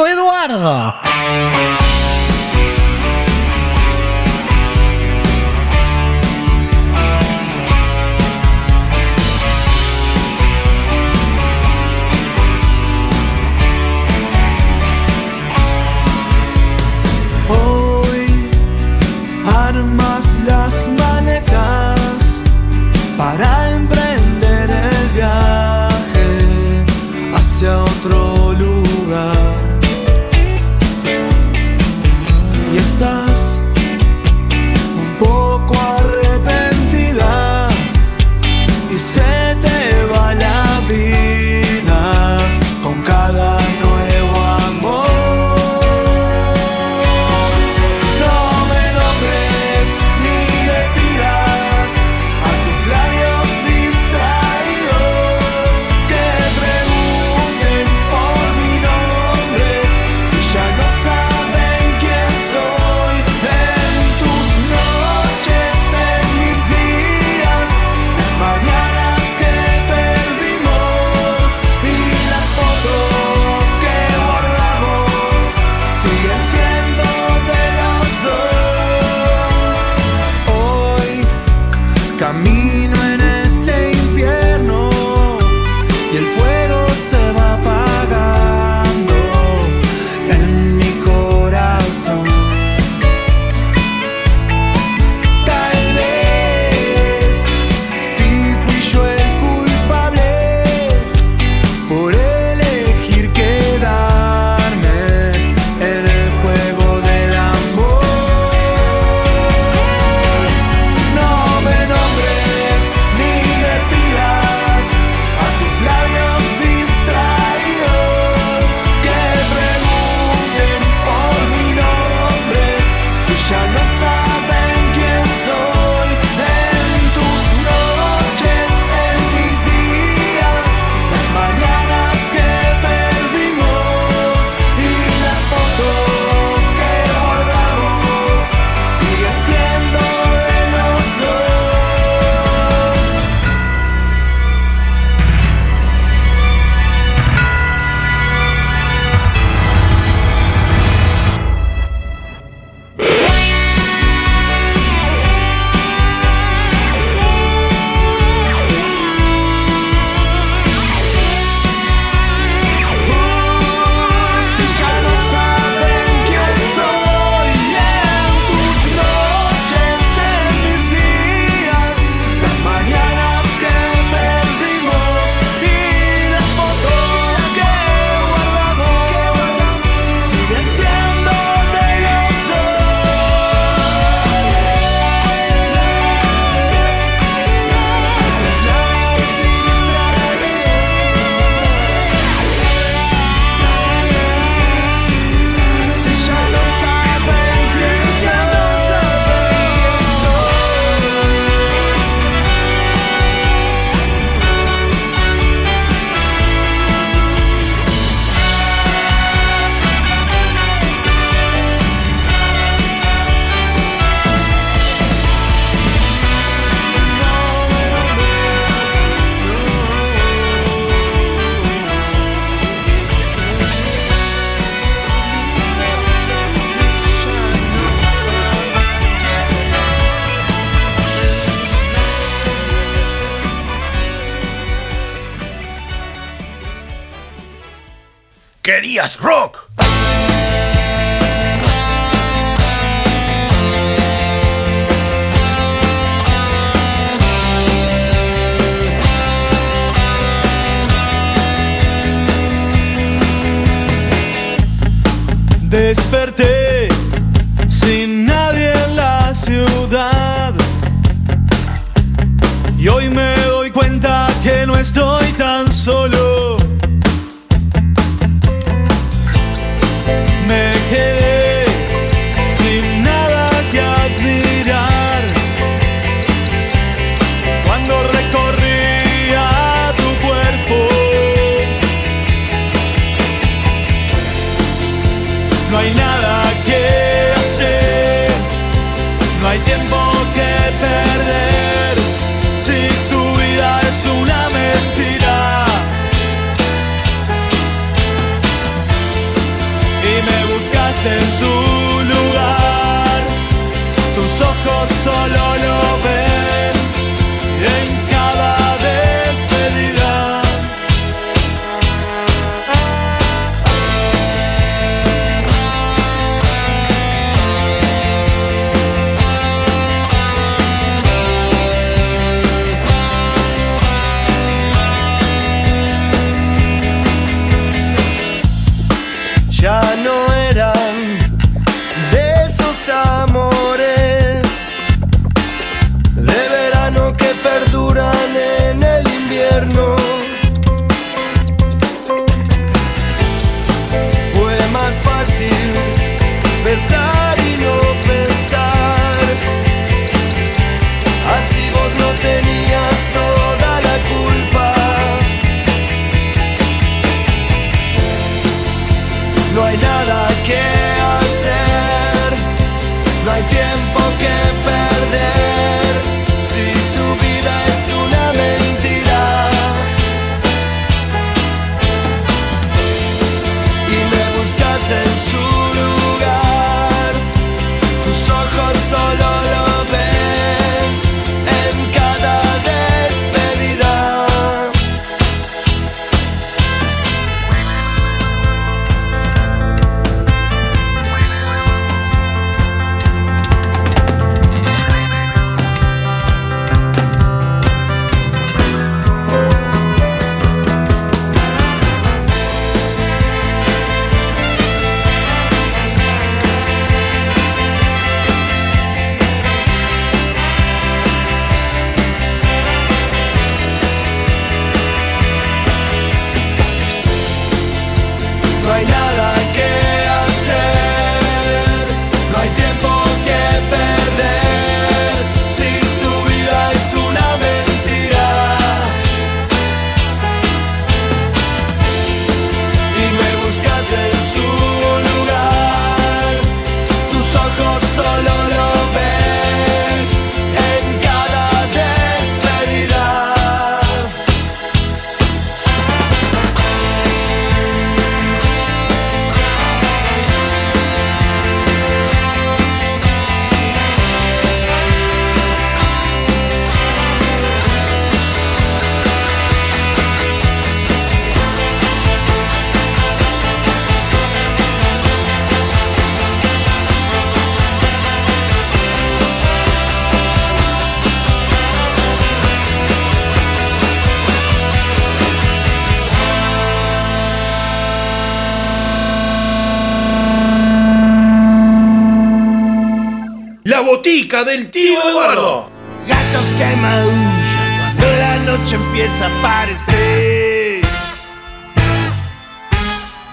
Del 484.28 484.70
tío 484.70 485.00
Eduardo. 485.08 485.70
Gatos 486.06 486.44
que 486.58 486.76
maullan 486.76 487.78
cuando 487.78 488.06
la 488.18 488.36
noche 488.44 488.74
empieza 488.74 489.24
a 489.24 489.38
aparecer. 489.38 490.82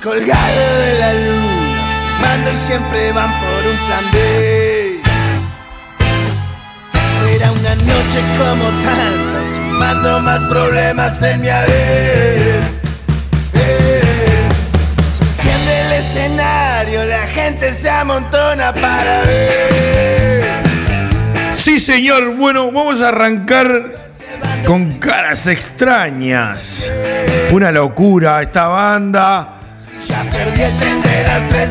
Colgado 0.01 0.79
de 0.79 0.99
la 0.99 1.13
luna, 1.13 2.21
mando 2.21 2.49
y 2.49 2.55
siempre 2.55 3.11
van 3.11 3.29
por 3.29 3.67
un 3.71 3.77
plan 3.87 4.05
B. 4.13 5.01
Será 7.19 7.51
una 7.51 7.75
noche 7.75 8.21
como 8.37 8.69
tantas, 8.81 9.49
sumando 9.49 10.21
más 10.21 10.39
problemas 10.49 11.21
en 11.21 11.41
mi 11.41 11.49
haber. 11.49 12.85
Escenario, 15.97 17.05
la 17.05 17.25
gente 17.27 17.71
se 17.71 17.89
amontona 17.89 18.73
para 18.73 19.21
ver. 19.21 20.34
Sí, 21.66 21.80
señor. 21.80 22.36
Bueno, 22.36 22.72
vamos 22.72 23.01
a 23.01 23.07
arrancar 23.09 23.91
con 24.68 24.99
caras 24.99 25.47
extrañas. 25.47 26.91
Una 27.51 27.72
locura 27.72 28.39
esta 28.43 28.68
banda. 28.68 29.57
Ya 30.07 30.24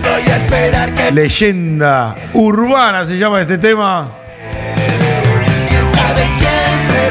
voy 0.03 0.23
a 0.33 0.37
esperar 0.37 0.95
que 0.95 1.13
Leyenda 1.13 2.17
urbana 2.33 3.05
se 3.05 3.17
llama 3.19 3.41
este 3.43 3.57
tema. 3.57 4.09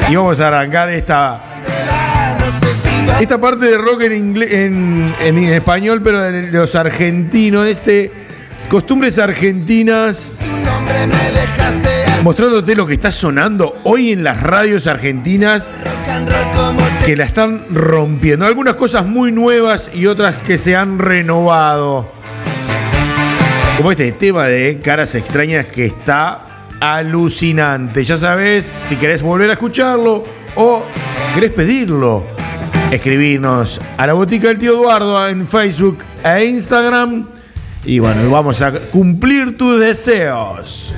Y 0.09 0.15
vamos 0.17 0.41
a 0.41 0.49
arrancar 0.49 0.89
esta 0.89 1.39
Esta 3.21 3.37
parte 3.37 3.65
de 3.67 3.77
rock 3.77 4.01
en, 4.01 4.35
ingle- 4.35 4.51
en, 4.51 5.07
en 5.21 5.37
español, 5.53 6.01
pero 6.03 6.21
de 6.21 6.51
los 6.51 6.75
argentinos, 6.75 7.65
este 7.65 8.11
costumbres 8.67 9.17
argentinas, 9.19 10.33
nombre 10.65 11.07
me 11.07 11.31
dejaste 11.31 12.02
mostrándote 12.23 12.73
lo 12.73 12.87
que 12.87 12.93
está 12.93 13.11
sonando 13.11 13.75
hoy 13.83 14.11
en 14.13 14.23
las 14.23 14.41
radios 14.41 14.87
argentinas 14.87 15.69
que 17.05 17.17
la 17.17 17.25
están 17.25 17.65
rompiendo. 17.69 18.45
Algunas 18.45 18.75
cosas 18.75 19.05
muy 19.05 19.33
nuevas 19.33 19.91
y 19.93 20.05
otras 20.05 20.35
que 20.35 20.57
se 20.57 20.73
han 20.73 20.99
renovado. 20.99 22.09
Como 23.75 23.91
este 23.91 24.13
tema 24.13 24.45
de 24.45 24.79
caras 24.79 25.15
extrañas 25.15 25.65
que 25.65 25.83
está 25.85 26.67
alucinante. 26.79 28.05
Ya 28.05 28.15
sabes, 28.15 28.71
si 28.87 28.95
querés 28.95 29.21
volver 29.21 29.49
a 29.49 29.53
escucharlo 29.53 30.23
o 30.55 30.85
querés 31.35 31.51
pedirlo, 31.51 32.23
escribirnos 32.89 33.81
a 33.97 34.07
la 34.07 34.13
botica 34.13 34.47
del 34.47 34.59
tío 34.59 34.75
Eduardo 34.75 35.27
en 35.27 35.45
Facebook 35.45 35.97
e 36.23 36.45
Instagram. 36.45 37.32
Y 37.85 37.99
bueno, 37.99 38.29
vamos 38.29 38.61
a 38.61 38.71
cumplir 38.71 39.57
tus 39.57 39.79
deseos. 39.79 40.93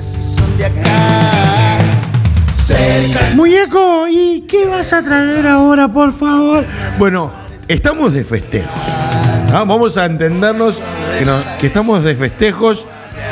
Muñeco, 3.35 4.07
¿y 4.07 4.41
qué 4.41 4.65
vas 4.67 4.93
a 4.93 5.03
traer 5.03 5.47
ahora, 5.47 5.87
por 5.87 6.13
favor? 6.13 6.63
Bueno, 6.99 7.31
estamos 7.67 8.13
de 8.13 8.23
festejos. 8.23 8.69
Vamos 9.51 9.97
a 9.97 10.05
entendernos 10.05 10.75
que, 11.17 11.25
que 11.59 11.67
estamos 11.67 12.03
de 12.03 12.15
festejos 12.15 12.85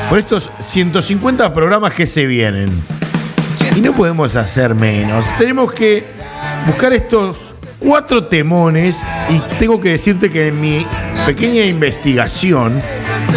por 0.10 0.18
estos 0.18 0.50
150 0.60 1.54
programas 1.54 1.94
que 1.94 2.08
se 2.08 2.26
vienen. 2.26 2.72
Y 3.76 3.82
no 3.82 3.94
podemos 3.94 4.36
hacer 4.36 4.74
menos. 4.74 5.26
Tenemos 5.38 5.72
que 5.74 6.06
buscar 6.66 6.94
estos 6.94 7.54
cuatro 7.80 8.24
temones 8.24 8.98
y 9.30 9.40
tengo 9.60 9.80
que 9.80 9.90
decirte 9.90 10.32
que 10.32 10.48
en 10.48 10.60
mi 10.60 10.88
pequeña 11.26 11.64
investigación 11.66 12.82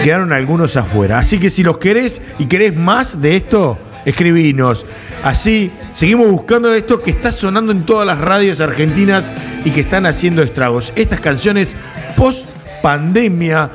quedaron 0.02 0.32
algunos 0.32 0.76
afuera. 0.76 1.18
Así 1.18 1.38
que 1.38 1.50
si 1.50 1.62
los 1.62 1.78
querés 1.78 2.20
y 2.38 2.46
querés 2.46 2.76
más 2.76 3.20
de 3.20 3.36
esto, 3.36 3.78
escribinos. 4.04 4.86
Así 5.22 5.72
seguimos 5.92 6.30
buscando 6.30 6.72
esto 6.72 7.00
que 7.02 7.10
está 7.10 7.32
sonando 7.32 7.72
en 7.72 7.84
todas 7.84 8.06
las 8.06 8.20
radios 8.20 8.60
argentinas 8.60 9.30
y 9.64 9.70
que 9.70 9.80
están 9.80 10.06
haciendo 10.06 10.42
estragos. 10.42 10.92
Estas 10.96 11.20
canciones 11.20 11.76
post 12.16 12.48
pandemia 12.82 13.68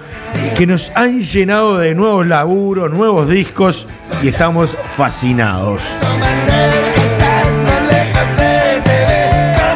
que 0.58 0.66
nos 0.66 0.92
han 0.96 1.22
llenado 1.22 1.78
de 1.78 1.94
nuevos 1.94 2.26
laburos, 2.26 2.90
nuevos 2.90 3.28
discos 3.30 3.88
y 4.24 4.30
estamos 4.30 4.78
fascinados. 4.96 5.82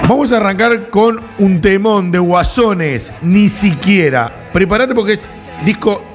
Vamos 0.08 0.32
a 0.32 0.38
arrancar 0.38 0.90
con 0.90 1.20
un 1.40 1.60
temón 1.60 2.12
de 2.12 2.20
Guasones, 2.20 3.12
ni 3.22 3.50
siquiera. 3.50 4.32
Prepárate 4.54 4.94
porque 4.94 5.14
es 5.14 5.32
disco 5.66 6.15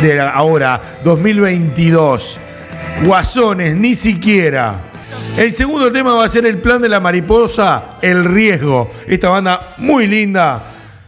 de 0.00 0.20
ahora, 0.20 0.80
2022. 1.04 2.38
Guasones, 3.04 3.76
ni 3.76 3.94
siquiera. 3.94 4.80
El 5.36 5.52
segundo 5.52 5.90
tema 5.92 6.14
va 6.14 6.24
a 6.24 6.28
ser 6.28 6.46
el 6.46 6.58
plan 6.58 6.82
de 6.82 6.88
la 6.88 7.00
mariposa, 7.00 7.84
El 8.02 8.24
riesgo. 8.24 8.90
Esta 9.06 9.28
banda 9.28 9.74
muy 9.78 10.06
linda. 10.06 10.64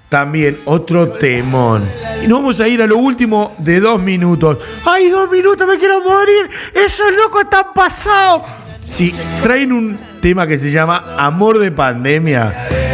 También 0.09 0.59
otro 0.67 1.09
temón. 1.09 1.89
Y 2.23 2.27
nos 2.29 2.41
vamos 2.41 2.61
a 2.61 2.69
ir 2.69 2.83
a 2.83 2.87
lo 2.87 2.99
último 2.99 3.55
de 3.59 3.81
dos 3.81 4.01
minutos. 4.01 4.59
¡Ay, 4.85 5.09
dos 5.09 5.31
minutos, 5.31 5.67
me 5.67 5.79
quiero 5.79 6.03
morir! 6.03 6.51
¡Esos 6.75 7.13
locos 7.17 7.45
están 7.45 7.73
pasados! 7.75 8.43
Sí, 8.85 9.15
traen 9.43 9.73
un 9.73 9.99
tema 10.21 10.47
que 10.47 10.59
se 10.59 10.71
llama 10.71 11.03
Amor 11.17 11.59
de 11.59 11.73
Pandemia, 11.73 12.53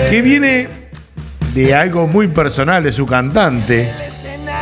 que 0.09 0.23
viene 0.23 0.69
de 1.55 1.75
algo 1.75 2.07
muy 2.07 2.29
personal 2.29 2.83
de 2.85 2.93
su 2.93 3.05
cantante. 3.05 3.93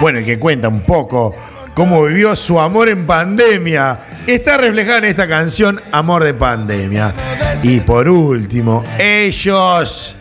Bueno, 0.01 0.21
y 0.21 0.25
que 0.25 0.39
cuenta 0.39 0.69
un 0.69 0.81
poco 0.81 1.35
cómo 1.75 2.05
vivió 2.05 2.37
su 2.37 2.61
amor 2.61 2.89
en 2.89 3.07
pandemia. 3.07 3.99
Está 4.27 4.59
reflejada 4.59 4.99
en 4.99 5.05
esta 5.05 5.27
canción 5.27 5.81
Amor 5.93 6.25
de 6.25 6.35
Pandemia. 6.35 7.13
Y 7.63 7.81
por 7.81 8.09
último, 8.09 8.85
ellos. 8.99 10.17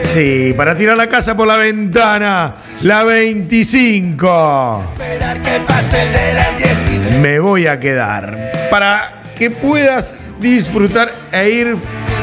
Sí, 0.00 0.54
para 0.56 0.76
tirar 0.76 0.96
la 0.96 1.08
casa 1.08 1.36
por 1.36 1.46
la 1.46 1.56
ventana, 1.56 2.54
la 2.82 3.04
25 3.04 4.82
Esperar 4.92 5.42
que 5.42 5.60
pase 5.60 6.02
el 6.02 6.12
de 6.12 6.34
las 6.34 6.58
16. 6.58 7.12
me 7.20 7.38
voy 7.40 7.66
a 7.66 7.80
quedar. 7.80 8.36
Para 8.70 9.22
que 9.36 9.50
puedas 9.50 10.20
disfrutar 10.40 11.12
e 11.32 11.50
ir 11.50 11.76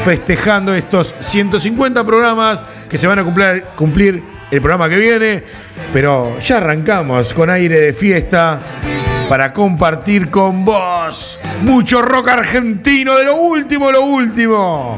festejando 0.04 0.74
estos 0.74 1.14
150 1.20 2.04
programas 2.04 2.64
que 2.88 2.98
se 2.98 3.06
van 3.06 3.18
a 3.18 3.24
cumplir, 3.24 3.64
cumplir 3.76 4.22
el 4.50 4.60
programa 4.60 4.88
que 4.88 4.96
viene. 4.96 5.42
Pero 5.92 6.38
ya 6.38 6.58
arrancamos 6.58 7.32
con 7.32 7.50
aire 7.50 7.80
de 7.80 7.92
fiesta 7.92 8.60
para 9.28 9.52
compartir 9.52 10.30
con 10.30 10.64
vos 10.64 11.38
mucho 11.62 12.02
rock 12.02 12.28
argentino 12.28 13.16
de 13.16 13.24
lo 13.24 13.36
último, 13.36 13.90
lo 13.90 14.02
último. 14.02 14.96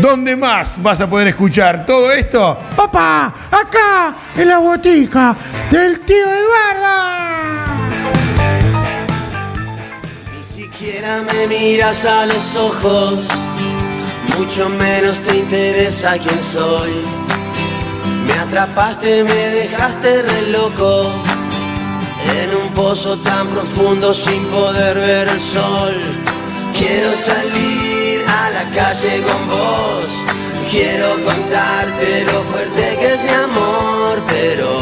¿Dónde 0.00 0.36
más 0.36 0.82
vas 0.82 1.00
a 1.00 1.08
poder 1.08 1.28
escuchar 1.28 1.84
todo 1.84 2.12
esto? 2.12 2.58
Papá, 2.76 3.34
acá, 3.50 4.16
en 4.36 4.48
la 4.48 4.58
botica 4.58 5.36
del 5.70 6.00
tío 6.00 6.26
Eduardo. 6.26 7.22
Ni 10.36 10.44
siquiera 10.44 11.22
me 11.22 11.46
miras 11.46 12.04
a 12.04 12.26
los 12.26 12.56
ojos, 12.56 13.26
mucho 14.38 14.68
menos 14.68 15.18
te 15.20 15.36
interesa 15.36 16.18
quién 16.18 16.42
soy. 16.42 17.31
Me 18.32 18.38
atrapaste, 18.40 19.24
me 19.24 19.50
dejaste 19.50 20.22
re 20.22 20.42
loco, 20.48 21.10
en 22.40 22.56
un 22.56 22.68
pozo 22.72 23.18
tan 23.18 23.46
profundo 23.48 24.14
sin 24.14 24.42
poder 24.46 24.96
ver 24.96 25.28
el 25.28 25.40
sol. 25.40 25.94
Quiero 26.72 27.12
salir 27.14 28.24
a 28.26 28.50
la 28.50 28.64
calle 28.70 29.22
con 29.22 29.48
vos, 29.48 30.06
quiero 30.70 31.08
contarte 31.22 32.24
lo 32.24 32.42
fuerte 32.44 32.96
que 32.98 33.14
es 33.14 33.22
mi 33.22 33.28
amor, 33.28 34.22
pero... 34.28 34.81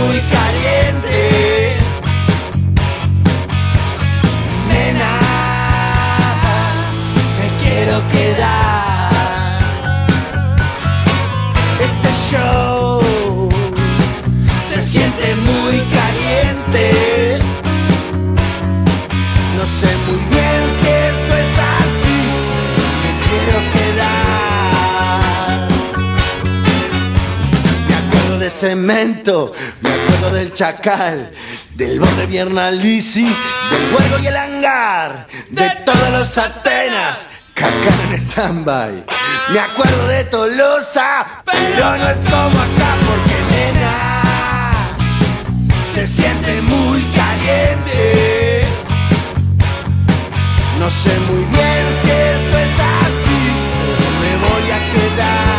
Muy 0.00 0.18
caliente. 0.36 1.18
Nena, 4.68 5.14
me 7.38 7.46
quiero 7.62 7.96
quedar. 8.08 9.60
Este 11.86 12.10
show 12.30 13.48
se 14.68 14.78
siente 14.82 15.26
muy 15.36 15.76
caliente. 15.98 16.84
No 19.56 19.64
sé 19.78 19.90
muy 20.06 20.20
bien 20.32 20.60
si 20.78 20.86
esto 21.10 21.32
es 21.44 21.52
así. 21.78 22.20
Me 23.02 23.10
quiero 23.26 23.58
quedar. 23.74 25.58
Me 27.88 27.94
acuerdo 27.96 28.34
de 28.38 28.50
cemento, 28.50 29.52
del 30.28 30.52
chacal, 30.52 31.32
del 31.74 31.98
borde 31.98 32.26
Viernalisi, 32.26 33.24
del 33.24 33.94
huevo 33.94 34.18
y 34.22 34.26
el 34.26 34.36
hangar, 34.36 35.26
de 35.48 35.70
todos 35.86 36.10
los 36.10 36.36
Atenas, 36.36 37.26
cacar 37.54 37.98
en 38.04 38.12
stand-by. 38.12 39.04
Me 39.52 39.60
acuerdo 39.60 40.06
de 40.08 40.24
Tolosa, 40.24 41.42
pero 41.46 41.96
no 41.96 42.08
es 42.08 42.18
como 42.18 42.60
acá 42.60 42.96
porque 43.06 43.34
nena 43.50 44.10
se 45.94 46.06
siente 46.06 46.60
muy 46.62 47.02
caliente. 47.14 48.66
No 50.78 50.90
sé 50.90 51.18
muy 51.20 51.44
bien 51.44 51.86
si 52.02 52.10
esto 52.10 52.58
es 52.58 52.78
así, 52.78 53.40
pero 53.80 54.10
me 54.20 54.36
voy 54.36 54.70
a 54.70 54.78
quedar. 54.92 55.49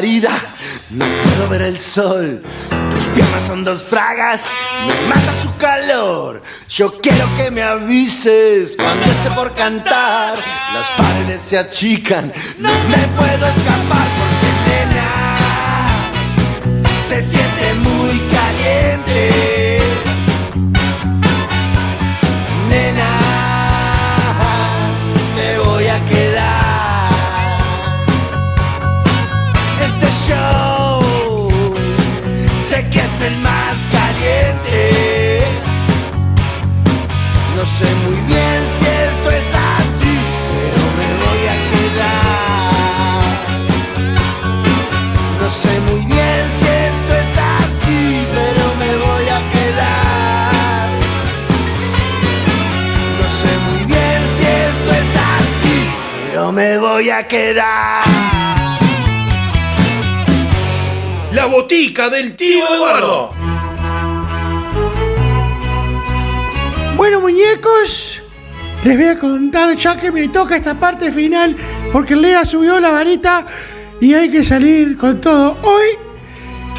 No 0.00 1.04
puedo 1.22 1.48
ver 1.50 1.62
el 1.62 1.78
sol. 1.78 2.42
Tus 2.90 3.04
piernas 3.14 3.46
son 3.46 3.62
dos 3.62 3.82
fragas, 3.82 4.46
me 4.86 5.06
mata 5.06 5.34
su 5.42 5.54
calor. 5.58 6.42
Yo 6.70 6.98
quiero 7.02 7.28
que 7.36 7.50
me 7.50 7.62
avises 7.62 8.74
cuando 8.78 9.04
esté 9.04 9.30
por 9.32 9.52
cantar. 9.52 10.38
Las 10.72 10.90
paredes 10.92 11.42
se 11.46 11.58
achican, 11.58 12.32
no 12.58 12.70
me 12.88 12.96
puedo 13.18 13.46
escapar 13.46 14.21
quedar. 57.32 58.04
La 61.32 61.46
botica 61.46 62.10
del 62.10 62.36
tío 62.36 62.62
Eduardo. 62.74 63.32
Bueno, 66.94 67.20
muñecos, 67.20 68.20
les 68.84 68.96
voy 68.98 69.06
a 69.06 69.18
contar 69.18 69.74
ya 69.74 69.98
que 69.98 70.12
me 70.12 70.28
toca 70.28 70.56
esta 70.56 70.78
parte 70.78 71.10
final, 71.10 71.56
porque 71.90 72.14
Lea 72.14 72.44
subió 72.44 72.78
la 72.78 72.90
varita 72.90 73.46
y 73.98 74.12
hay 74.12 74.30
que 74.30 74.44
salir 74.44 74.98
con 74.98 75.18
todo. 75.18 75.56
Hoy 75.62 75.86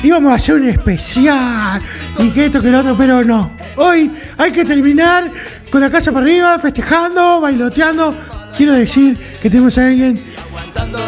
íbamos 0.03 0.33
a 0.33 0.35
hacer 0.35 0.53
un 0.53 0.69
especial 0.69 1.81
y 2.19 2.29
que 2.29 2.45
esto 2.45 2.61
que 2.61 2.69
lo 2.69 2.81
otro, 2.81 2.95
pero 2.95 3.23
no. 3.23 3.57
Hoy 3.75 4.11
hay 4.37 4.51
que 4.51 4.63
terminar 4.63 5.31
con 5.71 5.81
la 5.81 5.89
casa 5.89 6.11
para 6.11 6.27
arriba, 6.27 6.59
festejando, 6.59 7.41
bailoteando. 7.41 8.15
Quiero 8.55 8.73
decir 8.73 9.17
que 9.41 9.49
tenemos 9.49 9.79
a 9.79 9.87
alguien, 9.87 10.23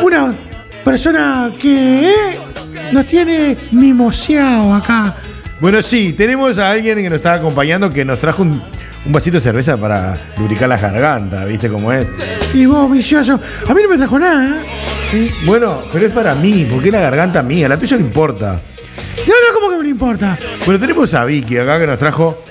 una 0.01 0.33
persona 0.83 1.51
que 1.59 2.09
eh, 2.09 2.39
nos 2.91 3.05
tiene 3.05 3.57
mimoseado 3.71 4.73
acá. 4.73 5.15
Bueno, 5.59 5.81
sí, 5.81 6.13
tenemos 6.13 6.57
a 6.57 6.71
alguien 6.71 6.97
que 6.97 7.09
nos 7.09 7.17
está 7.17 7.35
acompañando 7.35 7.89
que 7.89 8.03
nos 8.03 8.19
trajo 8.19 8.43
un, 8.43 8.61
un 9.05 9.11
vasito 9.11 9.37
de 9.37 9.41
cerveza 9.41 9.77
para 9.77 10.17
lubricar 10.37 10.67
la 10.67 10.77
garganta, 10.77 11.45
¿viste 11.45 11.69
cómo 11.69 11.91
es? 11.93 12.07
Y 12.53 12.65
vos, 12.65 12.91
vicioso. 12.91 13.39
A 13.67 13.73
mí 13.73 13.81
no 13.83 13.89
me 13.89 13.97
trajo 13.97 14.19
nada. 14.19 14.61
¿eh? 15.13 15.29
Bueno, 15.45 15.83
pero 15.91 16.07
es 16.07 16.13
para 16.13 16.35
mí, 16.35 16.67
porque 16.69 16.89
es 16.89 16.93
la 16.93 17.01
garganta 17.01 17.41
mía, 17.41 17.69
la 17.69 17.77
tuya 17.77 17.97
no 17.97 18.05
importa. 18.05 18.59
No, 19.27 19.33
no, 19.33 19.53
¿cómo 19.53 19.69
que 19.69 19.83
me 19.83 19.89
importa? 19.89 20.37
Bueno, 20.65 20.79
tenemos 20.79 21.13
a 21.13 21.25
Vicky 21.25 21.57
acá 21.57 21.79
que 21.79 21.87
nos 21.87 21.97
trajo, 21.97 22.43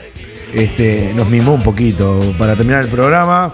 este, 0.52 1.12
nos 1.14 1.28
mimó 1.28 1.54
un 1.54 1.62
poquito 1.62 2.20
para 2.38 2.56
terminar 2.56 2.82
el 2.84 2.88
programa. 2.88 3.52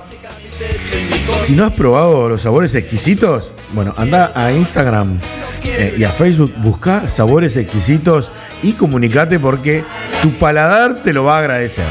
Si 1.42 1.56
no 1.56 1.64
has 1.64 1.72
probado 1.72 2.28
los 2.28 2.42
sabores 2.42 2.74
exquisitos, 2.74 3.52
bueno, 3.72 3.94
anda 3.96 4.32
a 4.34 4.52
Instagram 4.52 5.18
eh, 5.64 5.96
y 5.98 6.04
a 6.04 6.10
Facebook, 6.10 6.52
busca 6.58 7.08
sabores 7.08 7.56
exquisitos 7.56 8.30
y 8.62 8.72
comunicate 8.74 9.40
porque 9.40 9.82
tu 10.22 10.32
paladar 10.34 11.02
te 11.02 11.12
lo 11.12 11.24
va 11.24 11.36
a 11.36 11.38
agradecer. 11.40 11.86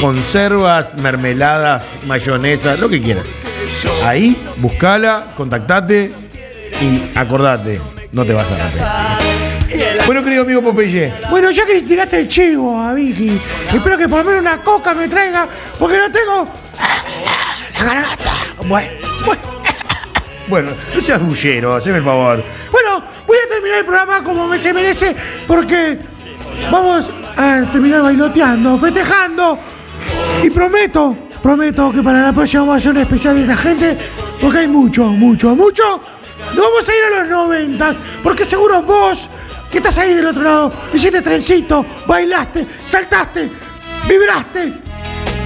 Conservas, 0.00 0.94
mermeladas, 0.96 1.84
mayonesa, 2.06 2.76
lo 2.76 2.88
que 2.88 3.00
quieras. 3.00 3.26
Ahí, 4.04 4.36
buscala, 4.56 5.32
contactate 5.36 6.12
y 6.80 7.18
acordate, 7.18 7.80
no 8.12 8.24
te 8.24 8.32
vas 8.32 8.50
a 8.50 8.54
arrepentir. 8.56 9.48
Bueno, 10.06 10.24
querido 10.24 10.42
amigo 10.42 10.62
Popeye, 10.62 11.12
Bueno, 11.30 11.50
ya 11.50 11.64
que 11.66 11.74
le 11.74 11.82
tiraste 11.82 12.20
el 12.20 12.28
chivo 12.28 12.80
a 12.80 12.94
Vicky, 12.94 13.40
espero 13.72 13.96
que 13.96 14.08
por 14.08 14.18
lo 14.18 14.24
menos 14.24 14.40
una 14.40 14.60
coca 14.62 14.92
me 14.94 15.08
traiga, 15.08 15.46
porque 15.78 15.98
no 15.98 16.10
tengo 16.10 16.48
la 17.78 17.84
garganta. 17.84 18.27
Bueno, 18.66 18.90
bueno. 19.24 19.42
bueno, 20.48 20.70
no 20.94 21.00
seas 21.00 21.20
bullero, 21.20 21.74
haceme 21.74 21.98
el 21.98 22.04
favor. 22.04 22.42
Bueno, 22.70 23.02
voy 23.26 23.36
a 23.44 23.48
terminar 23.48 23.78
el 23.78 23.84
programa 23.84 24.22
como 24.22 24.46
me 24.46 24.58
se 24.58 24.72
merece, 24.72 25.14
porque 25.46 25.98
vamos 26.70 27.10
a 27.36 27.62
terminar 27.70 28.02
bailoteando, 28.02 28.76
festejando. 28.78 29.58
Y 30.42 30.50
prometo, 30.50 31.16
prometo 31.42 31.92
que 31.92 32.02
para 32.02 32.22
la 32.22 32.32
próxima 32.32 32.62
vamos 32.62 32.74
a 32.74 32.78
hacer 32.78 32.90
un 32.92 32.98
especial 32.98 33.34
de 33.36 33.42
esta 33.42 33.56
gente, 33.56 33.98
porque 34.40 34.58
hay 34.58 34.68
mucho, 34.68 35.04
mucho, 35.04 35.54
mucho. 35.54 36.00
Nos 36.54 36.64
vamos 36.64 36.88
a 36.88 36.92
ir 36.94 37.04
a 37.04 37.18
los 37.20 37.28
noventas, 37.28 37.96
porque 38.22 38.44
seguro 38.44 38.82
vos, 38.82 39.28
que 39.70 39.78
estás 39.78 39.98
ahí 39.98 40.14
del 40.14 40.26
otro 40.26 40.42
lado, 40.42 40.72
hiciste 40.92 41.20
trencito, 41.20 41.84
bailaste, 42.06 42.66
saltaste, 42.84 43.50
vibraste. 44.08 44.74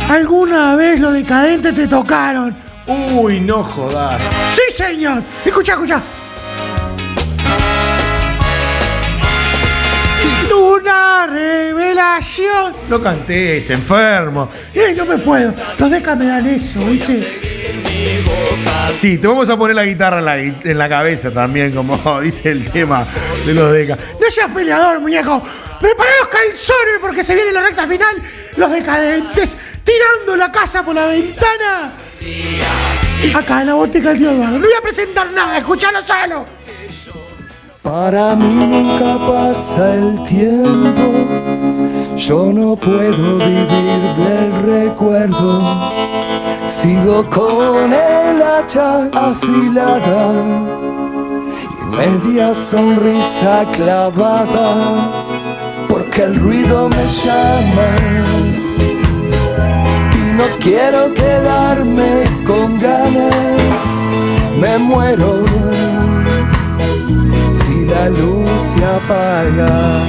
¿Alguna 0.08 0.76
vez 0.76 1.00
los 1.00 1.12
decadentes 1.12 1.74
te 1.74 1.88
tocaron? 1.88 2.61
Uy, 2.87 3.41
no 3.41 3.62
jodas. 3.62 4.20
Sí, 4.55 4.74
señor. 4.74 5.22
Escucha, 5.45 5.72
escucha. 5.72 6.01
Una 10.55 11.26
revelación. 11.26 12.74
No 12.89 13.03
cantés, 13.03 13.70
enfermo. 13.70 14.49
Ey, 14.74 14.95
no 14.95 15.05
me 15.07 15.18
puedo. 15.18 15.55
Los 15.78 15.91
decas 15.91 16.16
me 16.16 16.26
dan 16.26 16.47
eso, 16.47 16.80
¿viste? 16.80 17.41
Sí, 18.99 19.18
te 19.18 19.26
vamos 19.26 19.49
a 19.49 19.57
poner 19.57 19.74
la 19.76 19.85
guitarra 19.85 20.18
en 20.18 20.24
la, 20.24 20.39
gui- 20.39 20.55
en 20.64 20.78
la 20.78 20.89
cabeza 20.89 21.30
también, 21.30 21.72
como 21.74 22.20
dice 22.20 22.51
el 22.51 22.70
tema 22.70 23.07
de 23.47 23.55
los 23.55 23.72
decas. 23.72 23.99
No 24.20 24.30
seas 24.30 24.49
peleador, 24.53 25.01
muñeco. 25.01 25.43
Prepara 25.80 26.11
los 26.20 26.28
calzones 26.28 26.99
porque 27.01 27.24
se 27.24 27.35
viene 27.35 27.53
la 27.53 27.62
recta 27.62 27.87
final. 27.87 28.20
Los 28.57 28.70
decadentes 28.70 29.57
tirando 29.85 30.37
la 30.37 30.53
casa 30.53 30.85
por 30.85 30.95
la 30.95 31.07
ventana. 31.07 31.93
Acá 33.35 33.62
en 33.62 33.66
la 33.68 33.75
botica 33.75 34.11
del 34.11 34.18
tío 34.18 34.31
Eduardo. 34.31 34.59
No 34.59 34.64
voy 34.64 34.75
a 34.79 34.83
presentar 34.83 35.31
nada, 35.33 35.59
escuchalo 35.59 35.99
solo. 36.05 36.47
Para 37.83 38.37
mí 38.37 38.66
nunca 38.66 39.18
pasa 39.27 39.95
el 39.95 40.23
tiempo, 40.23 41.03
yo 42.16 42.53
no 42.53 42.77
puedo 42.77 43.39
vivir 43.39 44.14
del 44.16 44.53
recuerdo. 44.62 45.93
Sigo 46.66 47.29
con 47.29 47.93
el 47.93 48.41
hacha 48.41 49.09
afilada 49.12 50.31
y 51.81 51.97
media 51.97 52.55
sonrisa 52.55 53.66
clavada, 53.73 55.25
porque 55.89 56.23
el 56.23 56.37
ruido 56.37 56.89
me 56.89 57.05
llama 57.05 58.32
no 60.37 60.45
quiero 60.61 61.12
quedarme 61.14 62.24
con 62.47 62.78
ganas, 62.78 63.78
me 64.61 64.78
muero 64.78 65.45
si 67.51 67.85
la 67.85 68.09
luz 68.09 68.61
se 68.61 68.85
apaga. 68.85 70.01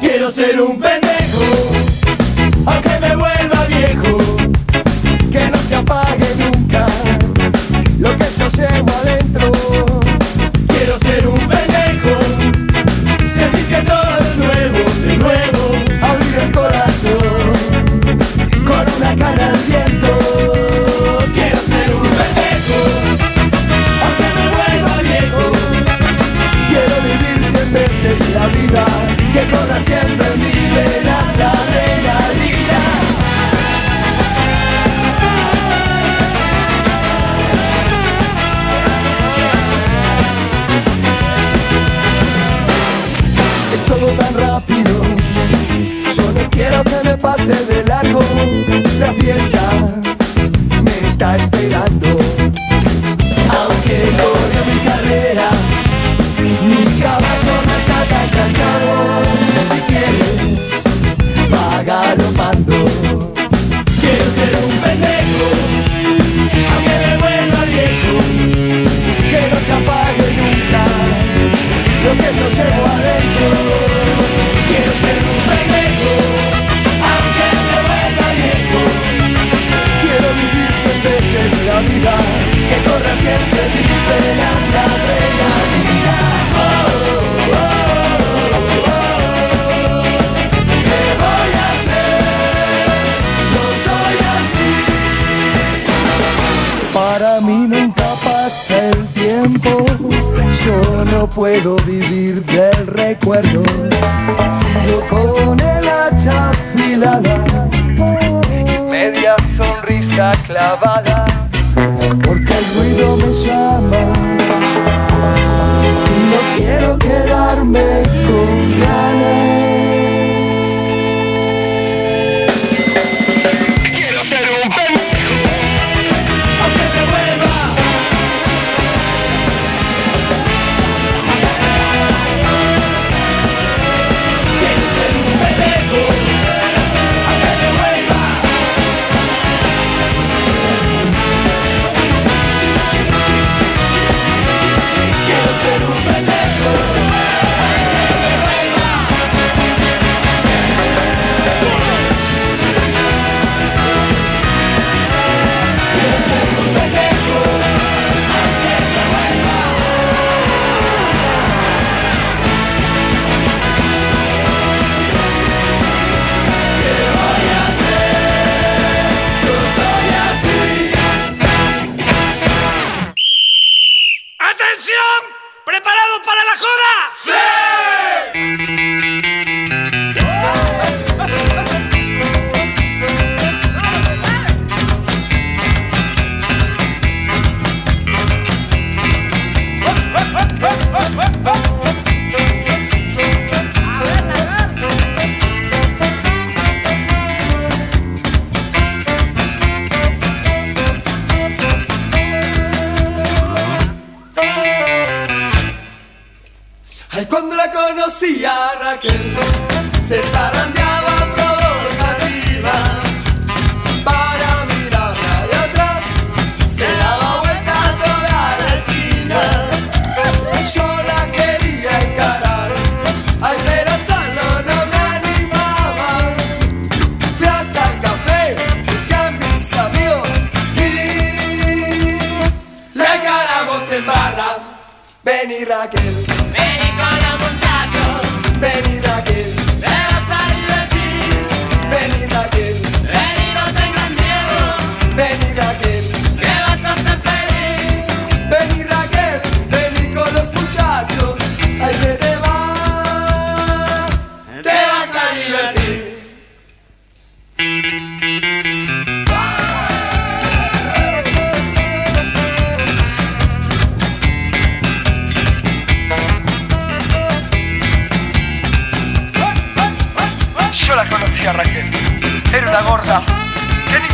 Quiero 0.00 0.30
ser 0.30 0.60
un 0.60 0.78
pendejo, 0.78 1.44
aunque 2.66 2.90
me 3.00 3.16
vuelva 3.16 3.66
viejo, 3.68 4.18
que 5.30 5.50
no 5.50 5.58
se 5.58 5.76
apague 5.76 6.34
nunca 6.38 6.86
lo 7.98 8.16
que 8.16 8.26
yo 8.36 8.48
llevo 8.48 8.90
adentro. 9.02 10.01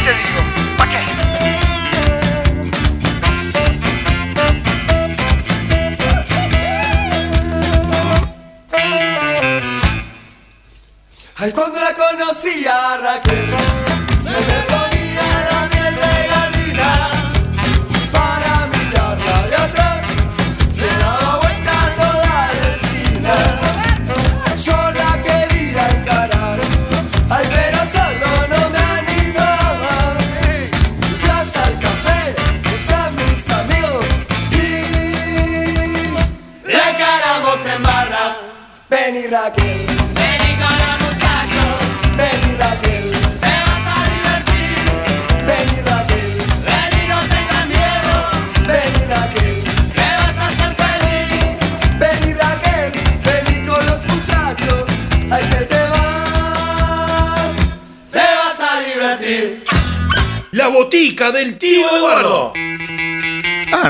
Te 0.08 0.14
digo? 0.14 0.47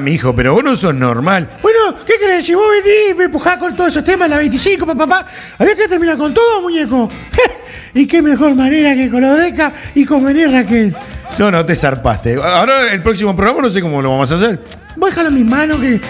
Mi 0.09 0.15
hijo, 0.15 0.35
pero 0.35 0.55
vos 0.55 0.65
no 0.65 0.75
sos 0.75 0.95
normal. 0.95 1.51
Bueno, 1.61 1.95
¿qué 2.07 2.15
crees? 2.19 2.47
Si 2.47 2.55
vos 2.55 2.65
venís 2.71 3.11
y 3.11 3.15
me 3.15 3.25
empujás 3.25 3.59
con 3.59 3.77
todos 3.77 3.91
esos 3.91 4.03
temas 4.03 4.31
la 4.31 4.39
25, 4.39 4.87
papá, 4.87 5.07
papá, 5.07 5.27
había 5.59 5.77
que 5.77 5.87
terminar 5.87 6.17
con 6.17 6.33
todo, 6.33 6.63
muñeco. 6.63 7.11
y 7.93 8.07
qué 8.07 8.23
mejor 8.23 8.55
manera 8.55 8.95
que 8.95 9.11
con 9.11 9.23
Odeca 9.23 9.71
y 9.95 10.07
con 10.07 10.25
venir 10.25 10.51
Raquel. 10.51 10.97
No, 11.39 11.51
no, 11.51 11.67
te 11.67 11.77
zarpaste. 11.77 12.37
Ahora 12.37 12.91
el 12.91 13.03
próximo 13.03 13.37
programa 13.37 13.61
no 13.61 13.69
sé 13.69 13.83
cómo 13.83 14.01
lo 14.01 14.13
vamos 14.13 14.33
a 14.33 14.37
hacer. 14.37 14.65
Vos 14.97 15.11
déjalo 15.11 15.29
en 15.29 15.35
mis 15.35 15.45
manos 15.45 15.79
que 15.79 16.01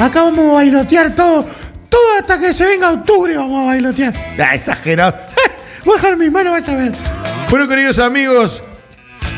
acá 0.00 0.24
vamos 0.24 0.50
a 0.50 0.54
bailotear 0.54 1.14
todo. 1.14 1.46
Todo 1.88 2.18
hasta 2.18 2.40
que 2.40 2.52
se 2.52 2.66
venga 2.66 2.90
octubre 2.90 3.36
vamos 3.36 3.62
a 3.62 3.66
bailotear. 3.66 4.12
Ah, 4.40 4.56
exagerado. 4.56 5.16
Déjalo 5.84 6.14
en 6.14 6.18
mis 6.18 6.32
manos, 6.32 6.50
vas 6.52 6.68
a 6.68 6.74
ver. 6.74 6.90
Bueno, 7.48 7.68
queridos 7.68 8.00
amigos, 8.00 8.64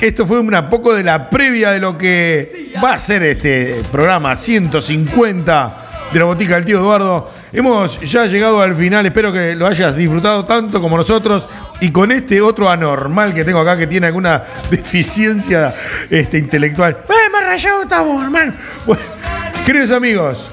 esto 0.00 0.24
fue 0.24 0.40
una 0.40 0.70
poco 0.70 0.94
de 0.94 1.02
la 1.02 1.28
previa 1.28 1.72
de 1.72 1.80
lo 1.80 1.98
que 1.98 2.57
va 2.82 2.94
a 2.94 3.00
ser 3.00 3.22
este 3.22 3.82
programa 3.90 4.36
150 4.36 5.76
de 6.12 6.18
la 6.18 6.24
botica 6.24 6.54
del 6.54 6.64
tío 6.64 6.78
Eduardo. 6.78 7.30
Hemos 7.52 8.00
ya 8.00 8.26
llegado 8.26 8.60
al 8.60 8.74
final, 8.74 9.06
espero 9.06 9.32
que 9.32 9.54
lo 9.54 9.66
hayas 9.66 9.96
disfrutado 9.96 10.44
tanto 10.44 10.80
como 10.80 10.96
nosotros. 10.96 11.46
Y 11.80 11.90
con 11.90 12.10
este 12.10 12.40
otro 12.40 12.68
anormal 12.68 13.32
que 13.32 13.44
tengo 13.44 13.60
acá 13.60 13.76
que 13.76 13.86
tiene 13.86 14.08
alguna 14.08 14.42
deficiencia 14.70 15.74
este, 16.10 16.38
intelectual. 16.38 16.98
Eh, 17.08 17.30
más 17.32 17.44
rayado 17.44 17.82
estamos, 17.82 18.22
hermano. 18.22 18.52
Queridos 19.64 19.90
amigos, 19.90 20.50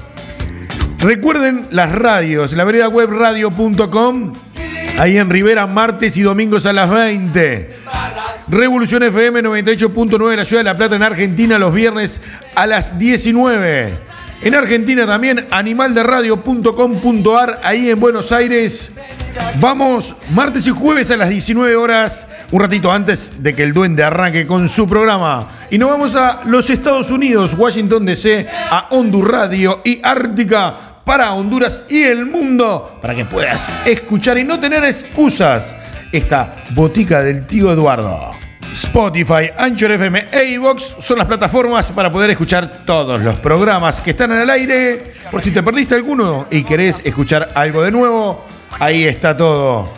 recuerden 0.98 1.66
las 1.70 1.90
radios, 1.92 2.52
la 2.52 2.64
vereda 2.64 2.88
web 2.88 3.10
radio.com, 3.10 4.34
ahí 4.98 5.16
en 5.16 5.30
Rivera, 5.30 5.66
martes 5.66 6.16
y 6.16 6.22
domingos 6.22 6.66
a 6.66 6.72
las 6.72 6.90
20. 6.90 7.85
Revolución 8.48 9.02
FM 9.02 9.42
98.9 9.42 10.30
de 10.30 10.36
la 10.36 10.44
ciudad 10.44 10.60
de 10.60 10.64
La 10.64 10.76
Plata 10.76 10.94
en 10.94 11.02
Argentina 11.02 11.58
los 11.58 11.74
viernes 11.74 12.20
a 12.54 12.68
las 12.68 12.96
19. 12.96 13.92
En 14.42 14.54
Argentina 14.54 15.04
también 15.04 15.48
animalderadio.com.ar 15.50 17.58
ahí 17.64 17.90
en 17.90 17.98
Buenos 17.98 18.30
Aires. 18.30 18.92
Vamos 19.58 20.14
martes 20.30 20.64
y 20.68 20.70
jueves 20.70 21.10
a 21.10 21.16
las 21.16 21.28
19 21.28 21.74
horas, 21.74 22.28
un 22.52 22.60
ratito 22.60 22.92
antes 22.92 23.42
de 23.42 23.52
que 23.52 23.64
el 23.64 23.72
duende 23.72 24.04
arranque 24.04 24.46
con 24.46 24.68
su 24.68 24.86
programa. 24.86 25.48
Y 25.70 25.78
nos 25.78 25.90
vamos 25.90 26.14
a 26.14 26.42
los 26.44 26.70
Estados 26.70 27.10
Unidos, 27.10 27.56
Washington 27.58 28.06
DC, 28.06 28.46
a 28.70 28.86
Hondur 28.90 29.32
Radio 29.32 29.80
y 29.84 29.98
Ártica 30.04 31.00
para 31.04 31.32
Honduras 31.32 31.82
y 31.88 32.02
el 32.02 32.26
mundo, 32.26 33.00
para 33.02 33.16
que 33.16 33.24
puedas 33.24 33.72
escuchar 33.86 34.38
y 34.38 34.44
no 34.44 34.60
tener 34.60 34.84
excusas 34.84 35.74
esta 36.16 36.56
botica 36.74 37.22
del 37.22 37.46
tío 37.46 37.72
Eduardo. 37.72 38.32
Spotify, 38.72 39.50
Anchor 39.56 39.92
FM 39.92 40.26
e 40.32 40.44
iVox 40.52 40.96
son 41.00 41.18
las 41.18 41.26
plataformas 41.26 41.90
para 41.92 42.10
poder 42.12 42.30
escuchar 42.30 42.68
todos 42.84 43.20
los 43.22 43.36
programas 43.36 44.00
que 44.00 44.10
están 44.10 44.32
en 44.32 44.38
el 44.40 44.50
aire. 44.50 45.02
Por 45.30 45.42
si 45.42 45.50
te 45.50 45.62
perdiste 45.62 45.94
alguno 45.94 46.46
y 46.50 46.62
querés 46.62 47.00
escuchar 47.04 47.48
algo 47.54 47.82
de 47.82 47.90
nuevo, 47.90 48.44
ahí 48.78 49.04
está 49.04 49.34
todo. 49.36 49.88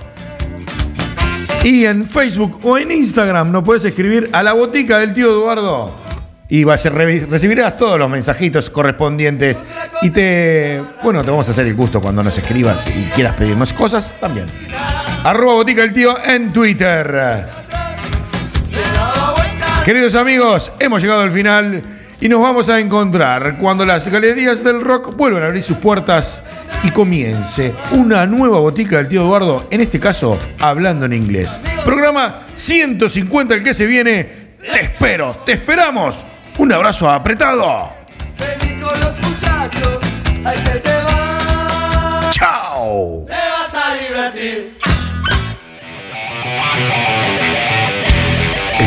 Y 1.65 1.87
en 1.87 2.07
Facebook 2.09 2.61
o 2.63 2.79
en 2.79 2.93
Instagram 2.93 3.51
nos 3.51 3.65
puedes 3.65 3.85
escribir 3.85 4.31
a 4.33 4.43
la 4.45 4.53
botica 4.53 4.99
del 4.99 5.13
tío 5.13 5.29
Eduardo. 5.31 5.95
Y 6.49 6.65
vas 6.65 6.87
a 6.87 6.91
re- 6.91 7.27
recibirás 7.29 7.77
todos 7.77 7.99
los 7.99 8.09
mensajitos 8.09 8.71
correspondientes. 8.71 9.65
Y 10.03 10.11
te. 10.11 10.81
Bueno, 11.03 11.23
te 11.23 11.31
vamos 11.31 11.49
a 11.49 11.51
hacer 11.53 11.67
el 11.67 11.75
gusto 11.75 12.01
cuando 12.01 12.23
nos 12.23 12.39
escribas 12.39 12.87
y 12.87 13.03
quieras 13.15 13.35
pedirnos 13.35 13.73
cosas 13.73 14.15
también. 14.21 14.47
Arroba 15.25 15.55
botica 15.55 15.83
del 15.83 15.93
tío 15.93 16.17
en 16.25 16.53
Twitter. 16.53 17.47
Queridos 19.85 20.15
amigos, 20.15 20.73
hemos 20.79 21.03
llegado 21.03 21.23
al 21.23 21.33
final 21.33 21.83
y 22.21 22.29
nos 22.29 22.41
vamos 22.41 22.69
a 22.69 22.79
encontrar 22.79 23.59
cuando 23.59 23.85
las 23.85 24.07
galerías 24.09 24.63
del 24.63 24.81
rock 24.81 25.17
vuelvan 25.17 25.43
a 25.43 25.47
abrir 25.47 25.63
sus 25.63 25.79
puertas 25.79 26.43
y 26.85 26.91
comience 26.91 27.75
una 27.93 28.27
nueva 28.27 28.59
botica 28.59 28.99
del 28.99 29.09
tío 29.09 29.23
Eduardo, 29.23 29.67
en 29.71 29.81
este 29.81 29.99
caso 29.99 30.39
hablando 30.61 31.07
en 31.07 31.13
inglés. 31.13 31.61
Programa 31.85 32.41
150 32.57 33.55
el 33.55 33.65
que 33.65 33.75
se 33.75 33.87
viene. 33.87 34.49
Te 34.61 34.81
espero, 34.83 35.37
te 35.45 35.53
esperamos. 35.53 36.25
Un 36.59 36.73
abrazo 36.73 37.09
apretado. 37.09 37.91
Vení 38.39 38.81
con 38.81 39.01
los 39.01 39.21
muchachos, 39.23 39.99
ay 40.45 40.59
que 40.65 40.79
te 40.79 40.95
vas. 41.03 42.35
Chao. 42.35 43.25
Te 43.27 43.33
vas 43.33 43.75
a 43.75 43.95
divertir. 43.95 44.78